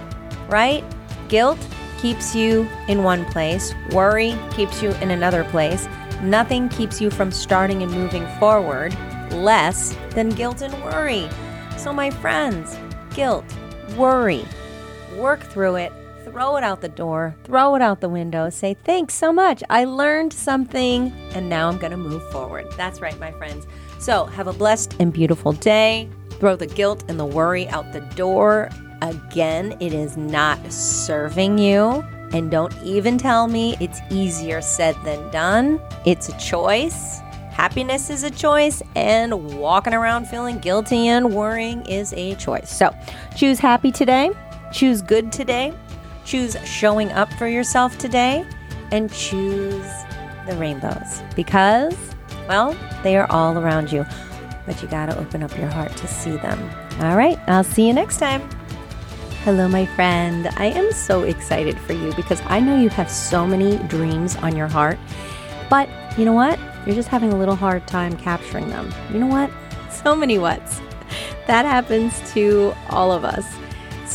Right? 0.48 0.84
Guilt 1.28 1.58
keeps 1.98 2.34
you 2.34 2.68
in 2.88 3.02
one 3.02 3.24
place, 3.26 3.74
worry 3.92 4.36
keeps 4.50 4.82
you 4.82 4.90
in 4.94 5.10
another 5.10 5.44
place. 5.44 5.88
Nothing 6.22 6.68
keeps 6.68 7.00
you 7.00 7.10
from 7.10 7.30
starting 7.30 7.82
and 7.82 7.92
moving 7.92 8.26
forward 8.38 8.96
less 9.32 9.96
than 10.10 10.30
guilt 10.30 10.62
and 10.62 10.74
worry. 10.84 11.28
So, 11.76 11.92
my 11.92 12.10
friends, 12.10 12.78
guilt, 13.14 13.44
worry, 13.96 14.44
work 15.16 15.40
through 15.40 15.76
it, 15.76 15.92
throw 16.36 16.56
it 16.56 16.62
out 16.62 16.82
the 16.82 16.88
door, 16.90 17.34
throw 17.44 17.76
it 17.76 17.80
out 17.80 18.02
the 18.02 18.08
window, 18.10 18.50
say, 18.50 18.74
Thanks 18.84 19.14
so 19.14 19.32
much. 19.32 19.62
I 19.70 19.86
learned 19.86 20.34
something, 20.34 21.10
and 21.32 21.48
now 21.48 21.66
I'm 21.66 21.78
going 21.78 21.92
to 21.92 21.96
move 21.96 22.22
forward. 22.30 22.70
That's 22.76 23.00
right, 23.00 23.18
my 23.18 23.32
friends. 23.32 23.66
So, 23.98 24.26
have 24.26 24.46
a 24.46 24.52
blessed 24.52 24.96
and 25.00 25.14
beautiful 25.14 25.52
day. 25.52 26.10
Throw 26.32 26.54
the 26.54 26.66
guilt 26.66 27.04
and 27.08 27.18
the 27.18 27.24
worry 27.24 27.66
out 27.68 27.90
the 27.94 28.02
door. 28.16 28.68
Again, 29.00 29.78
it 29.80 29.94
is 29.94 30.18
not 30.18 30.58
serving 30.70 31.56
you. 31.56 32.04
And 32.34 32.50
don't 32.50 32.76
even 32.82 33.16
tell 33.16 33.48
me 33.48 33.74
it's 33.80 34.00
easier 34.10 34.60
said 34.60 34.94
than 35.04 35.30
done. 35.30 35.80
It's 36.04 36.28
a 36.28 36.38
choice. 36.38 37.20
Happiness 37.50 38.10
is 38.10 38.24
a 38.24 38.30
choice, 38.30 38.82
and 38.94 39.58
walking 39.58 39.94
around 39.94 40.26
feeling 40.26 40.58
guilty 40.58 41.08
and 41.08 41.34
worrying 41.34 41.86
is 41.86 42.12
a 42.12 42.34
choice. 42.34 42.68
So 42.68 42.94
choose 43.34 43.58
happy 43.58 43.90
today, 43.90 44.32
choose 44.70 45.00
good 45.00 45.32
today, 45.32 45.72
choose 46.26 46.56
showing 46.68 47.12
up 47.12 47.32
for 47.34 47.46
yourself 47.46 47.96
today, 47.96 48.44
and 48.90 49.10
choose 49.12 49.86
the 50.46 50.56
rainbows 50.56 51.22
because, 51.34 51.96
well, 52.48 52.76
they 53.02 53.16
are 53.16 53.30
all 53.30 53.56
around 53.56 53.90
you. 53.90 54.04
But 54.66 54.82
you 54.82 54.88
got 54.88 55.06
to 55.06 55.18
open 55.18 55.42
up 55.42 55.56
your 55.56 55.68
heart 55.68 55.96
to 55.96 56.08
see 56.08 56.36
them. 56.36 56.70
All 57.00 57.16
right, 57.16 57.38
I'll 57.46 57.64
see 57.64 57.86
you 57.86 57.92
next 57.92 58.18
time. 58.18 58.48
Hello, 59.44 59.68
my 59.68 59.86
friend. 59.86 60.48
I 60.56 60.66
am 60.66 60.90
so 60.92 61.22
excited 61.22 61.78
for 61.78 61.92
you 61.92 62.12
because 62.14 62.42
I 62.46 62.58
know 62.58 62.76
you 62.76 62.88
have 62.88 63.08
so 63.08 63.46
many 63.46 63.78
dreams 63.86 64.34
on 64.36 64.56
your 64.56 64.66
heart. 64.66 64.98
But 65.70 65.88
you 66.18 66.24
know 66.24 66.32
what? 66.32 66.58
You're 66.84 66.96
just 66.96 67.08
having 67.08 67.32
a 67.32 67.38
little 67.38 67.54
hard 67.54 67.86
time 67.86 68.16
capturing 68.16 68.68
them. 68.68 68.92
You 69.12 69.20
know 69.20 69.26
what? 69.26 69.50
So 70.04 70.14
many 70.14 70.38
whats. 70.38 70.80
That 71.48 71.64
happens 71.64 72.12
to 72.34 72.74
all 72.90 73.10
of 73.10 73.24
us. 73.24 73.55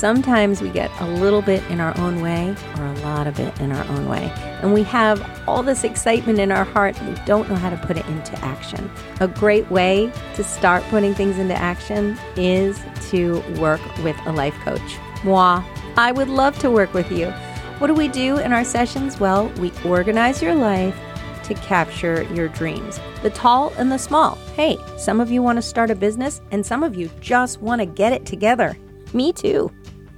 Sometimes 0.02 0.64
we 0.64 0.72
get 0.72 0.90
a 1.00 1.06
little 1.06 1.44
bit 1.44 1.64
in 1.70 1.80
our 1.80 1.96
own 2.00 2.22
way 2.22 2.56
or 2.80 2.86
a 2.88 2.94
lot 3.02 3.28
of 3.28 3.40
it 3.40 3.62
in 3.62 3.72
our 3.72 3.86
own 3.90 4.10
way. 4.10 4.34
And 4.64 4.74
we 4.74 4.82
have 4.82 5.24
all 5.48 5.62
this 5.62 5.84
excitement 5.84 6.40
in 6.40 6.52
our 6.52 6.64
heart 6.64 7.00
and 7.00 7.16
we 7.16 7.24
don't 7.26 7.48
know 7.48 7.56
how 7.56 7.70
to 7.70 7.78
put 7.78 7.98
it 7.98 8.06
into 8.08 8.36
action. 8.40 8.90
A 9.20 9.28
great 9.28 9.70
way 9.70 10.12
to 10.34 10.44
start 10.44 10.82
putting 10.86 11.14
things 11.14 11.38
into 11.38 11.54
action 11.54 12.18
is 12.36 12.80
to 13.12 13.44
work 13.60 13.80
with 13.98 14.18
a 14.26 14.32
life 14.32 14.56
coach. 14.64 14.98
Moi, 15.24 15.64
I 15.98 16.12
would 16.12 16.30
love 16.30 16.58
to 16.62 16.72
work 16.72 16.96
with 16.96 17.12
you. 17.12 17.30
What 17.78 17.86
do 17.86 17.94
we 17.94 18.08
do 18.08 18.40
in 18.40 18.54
our 18.54 18.66
sessions? 18.66 19.20
Well, 19.20 19.50
we 19.60 19.72
organize 19.86 20.42
your 20.42 20.56
life 20.56 20.98
to 21.44 21.54
capture 21.54 22.24
your 22.34 22.48
dreams, 22.48 23.00
the 23.22 23.30
tall 23.30 23.72
and 23.78 23.92
the 23.92 24.00
small. 24.00 24.34
Hey, 24.56 24.80
some 24.98 25.20
of 25.20 25.30
you 25.30 25.44
want 25.44 25.58
to 25.58 25.62
start 25.62 25.92
a 25.92 25.96
business, 25.96 26.42
and 26.50 26.66
some 26.66 26.82
of 26.82 26.96
you 26.96 27.12
just 27.20 27.62
want 27.62 27.82
to 27.82 27.86
get 27.86 28.14
it 28.14 28.26
together. 28.26 28.76
Me 29.14 29.32
too. 29.32 29.72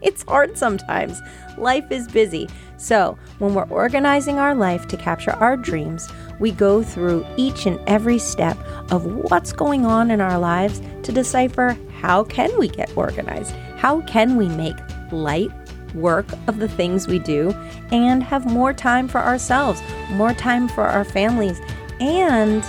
It's 0.04 0.24
hard 0.24 0.58
sometimes. 0.58 1.22
Life 1.58 1.92
is 1.92 2.08
busy. 2.08 2.50
So, 2.78 3.18
when 3.40 3.54
we're 3.54 3.70
organizing 3.70 4.40
our 4.40 4.54
life 4.54 4.88
to 4.90 4.98
capture 4.98 5.32
our 5.32 5.56
dreams, 5.56 6.12
we 6.40 6.52
go 6.52 6.84
through 6.84 7.26
each 7.38 7.66
and 7.66 7.80
every 7.88 8.20
step 8.20 8.58
of 8.92 9.06
what's 9.06 9.54
going 9.54 9.86
on 9.86 10.12
in 10.12 10.20
our 10.20 10.38
lives 10.38 10.82
to 11.04 11.12
decipher 11.12 11.78
how 12.02 12.24
can 12.24 12.58
we 12.60 12.68
get 12.68 12.96
organized? 12.98 13.52
How 13.78 14.02
can 14.02 14.36
we 14.36 14.50
make 14.50 14.76
light 15.12 15.52
work 15.96 16.26
of 16.48 16.60
the 16.60 16.68
things 16.68 17.08
we 17.08 17.20
do 17.20 17.52
and 17.92 18.24
have 18.24 18.46
more 18.46 18.74
time 18.74 19.08
for 19.08 19.20
ourselves, 19.20 19.82
more 20.12 20.34
time 20.34 20.68
for 20.68 20.84
our 20.84 21.06
families, 21.06 21.60
and 22.00 22.64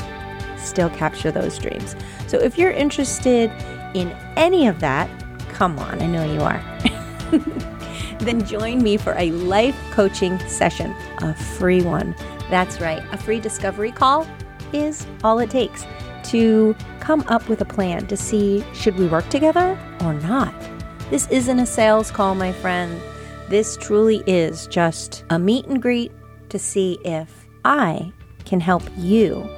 still 0.59 0.91
capture 0.91 1.31
those 1.31 1.59
dreams. 1.59 1.97
So 2.27 2.39
if 2.39 2.59
you're 2.59 2.71
interested 2.71 3.51
in 3.95 4.11
any 4.37 4.67
of 4.67 4.81
that, 4.81 5.09
come 5.51 5.79
on, 5.79 6.03
I 6.03 6.07
know 6.07 6.25
you 6.25 6.41
are. 6.41 6.63
then 8.19 8.45
join 8.47 8.83
me 8.83 8.97
for 8.97 9.15
a 9.17 9.31
life 9.33 9.77
coaching 9.93 10.39
session, 10.49 10.95
a 11.19 11.35
free 11.35 11.83
one. 11.83 12.15
That's 12.51 12.81
right, 12.81 13.03
a 13.13 13.19
free 13.19 13.41
discovery 13.41 13.93
call 13.93 14.27
is 14.73 15.07
all 15.23 15.39
it 15.39 15.51
takes 15.51 15.87
to 16.25 16.75
come 17.01 17.25
up 17.29 17.49
with 17.49 17.61
a 17.61 17.65
plan 17.65 18.07
to 18.07 18.17
see 18.17 18.65
should 18.73 18.97
we 18.97 19.07
work 19.07 19.29
together 19.29 19.79
or 20.01 20.15
not. 20.15 20.55
This 21.11 21.29
isn't 21.29 21.59
a 21.59 21.67
sales 21.67 22.11
call, 22.11 22.35
my 22.35 22.53
friend. 22.53 23.01
This 23.49 23.77
truly 23.77 24.23
is 24.27 24.67
just 24.67 25.25
a 25.31 25.39
meet 25.39 25.67
and 25.67 25.81
greet 25.81 26.13
to 26.49 26.59
see 26.59 26.99
if 27.05 27.47
I 27.65 28.13
can 28.45 28.61
help 28.61 28.83
you 28.97 29.49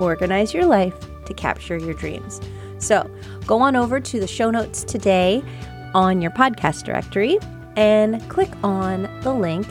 organize 0.00 0.52
your 0.52 0.66
life 0.66 0.94
to 1.26 1.34
capture 1.34 1.76
your 1.76 1.94
dreams. 1.94 2.40
So 2.78 3.08
go 3.46 3.60
on 3.60 3.76
over 3.76 4.00
to 4.00 4.20
the 4.20 4.26
show 4.26 4.50
notes 4.50 4.84
today 4.84 5.42
on 5.96 6.20
your 6.20 6.30
podcast 6.30 6.84
directory 6.84 7.38
and 7.74 8.20
click 8.28 8.50
on 8.62 9.04
the 9.22 9.32
link 9.32 9.66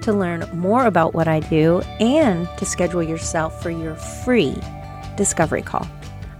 to 0.00 0.10
learn 0.10 0.48
more 0.54 0.86
about 0.86 1.12
what 1.12 1.28
I 1.28 1.40
do 1.40 1.80
and 2.00 2.48
to 2.56 2.64
schedule 2.64 3.02
yourself 3.02 3.62
for 3.62 3.68
your 3.68 3.94
free 3.94 4.56
discovery 5.18 5.60
call. 5.60 5.86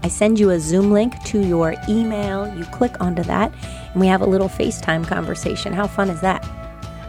I 0.01 0.07
send 0.07 0.39
you 0.39 0.49
a 0.49 0.59
Zoom 0.59 0.91
link 0.91 1.21
to 1.25 1.39
your 1.39 1.75
email. 1.87 2.51
You 2.57 2.65
click 2.65 2.99
onto 2.99 3.21
that, 3.23 3.53
and 3.91 4.01
we 4.01 4.07
have 4.07 4.21
a 4.21 4.25
little 4.25 4.49
FaceTime 4.49 5.05
conversation. 5.05 5.71
How 5.71 5.85
fun 5.85 6.09
is 6.09 6.21
that? 6.21 6.43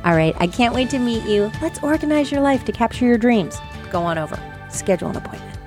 All 0.05 0.15
right, 0.15 0.35
I 0.39 0.49
can't 0.49 0.75
wait 0.75 0.91
to 0.91 0.99
meet 0.99 1.25
you. 1.25 1.51
Let's 1.63 1.83
organize 1.83 2.31
your 2.31 2.43
life 2.43 2.63
to 2.67 2.73
capture 2.73 3.07
your 3.07 3.19
dreams. 3.19 3.59
Go 3.91 4.03
on 4.03 4.19
over, 4.19 4.39
schedule 4.69 5.09
an 5.09 5.17
appointment. 5.17 5.59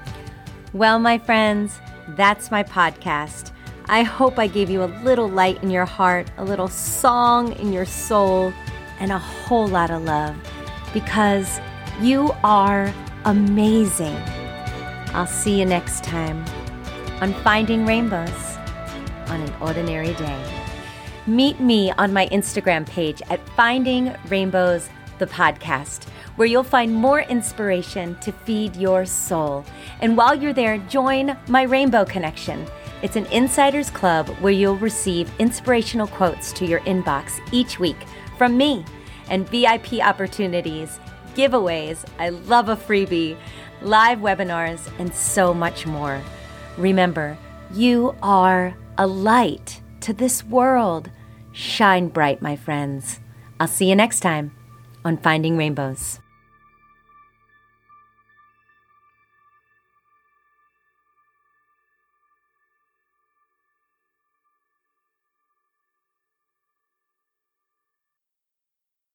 Well, 0.74 1.00
my 1.00 1.17
friends, 1.17 1.80
that's 2.10 2.52
my 2.52 2.62
podcast. 2.63 3.51
I 3.91 4.04
hope 4.04 4.39
I 4.39 4.47
gave 4.47 4.69
you 4.69 4.84
a 4.84 4.93
little 5.04 5.27
light 5.27 5.62
in 5.62 5.69
your 5.69 5.84
heart, 5.84 6.32
a 6.38 6.45
little 6.45 6.69
song 6.69 7.51
in 7.58 7.73
your 7.73 7.86
soul, 7.86 8.54
and 9.01 9.12
a 9.12 9.17
whole 9.17 9.67
lot 9.67 9.91
of 9.91 10.04
love 10.04 10.34
because 10.93 11.60
you 11.99 12.32
are 12.41 12.93
amazing. 13.25 14.15
I'll 15.13 15.27
see 15.27 15.60
you 15.60 15.65
next 15.65 16.06
time 16.06 16.41
on 17.19 17.34
Finding 17.43 17.86
Rainbows 17.86 18.56
on 19.27 19.41
an 19.41 19.54
Ordinary 19.60 20.13
Day. 20.13 20.63
Meet 21.27 21.60
me 21.60 21.91
on 21.97 22.13
my 22.13 22.27
Instagram 22.27 22.88
page 22.88 23.21
at 23.30 23.45
Finding 23.58 24.15
Rainbows, 24.30 24.88
the 25.19 25.27
podcast, 25.27 26.06
where 26.38 26.47
you'll 26.47 26.63
find 26.63 26.95
more 26.95 27.23
inspiration 27.23 28.17
to 28.21 28.32
feed 28.32 28.73
your 28.77 29.06
soul. 29.06 29.65
And 29.99 30.15
while 30.15 30.34
you're 30.34 30.54
there, 30.54 30.77
join 30.77 31.36
my 31.49 31.63
Rainbow 31.63 32.06
Connection. 32.06 32.65
It's 33.02 33.16
an 33.16 33.26
insiders 33.28 33.90
club 33.90 34.30
where 34.40 34.54
you'll 34.54 34.78
receive 34.78 35.32
inspirational 35.40 36.08
quotes 36.08 36.54
to 36.54 36.66
your 36.66 36.82
inbox 36.82 37.40
each 37.52 37.80
week 37.80 37.98
from 38.38 38.58
me 38.58 38.86
and 39.30 39.50
VIP 39.50 40.00
opportunities, 40.02 41.00
giveaways. 41.36 42.06
I 42.20 42.30
love 42.30 42.70
a 42.70 42.76
freebie 42.76 43.38
live 43.82 44.20
webinars, 44.20 44.88
and 45.00 45.14
so 45.14 45.54
much 45.54 45.86
more. 45.86 46.22
Remember, 46.78 47.38
you 47.74 48.16
are 48.22 48.76
a 48.98 49.08
light 49.08 49.82
to 50.02 50.14
this 50.14 50.44
world. 50.44 51.10
Shine 51.52 52.08
bright, 52.08 52.42
my 52.42 52.56
friends. 52.56 53.20
I'll 53.60 53.68
see 53.68 53.90
you 53.90 53.96
next 53.96 54.22
time 54.22 54.56
on 55.04 55.18
Finding 55.18 55.58
Rainbows. 55.58 56.20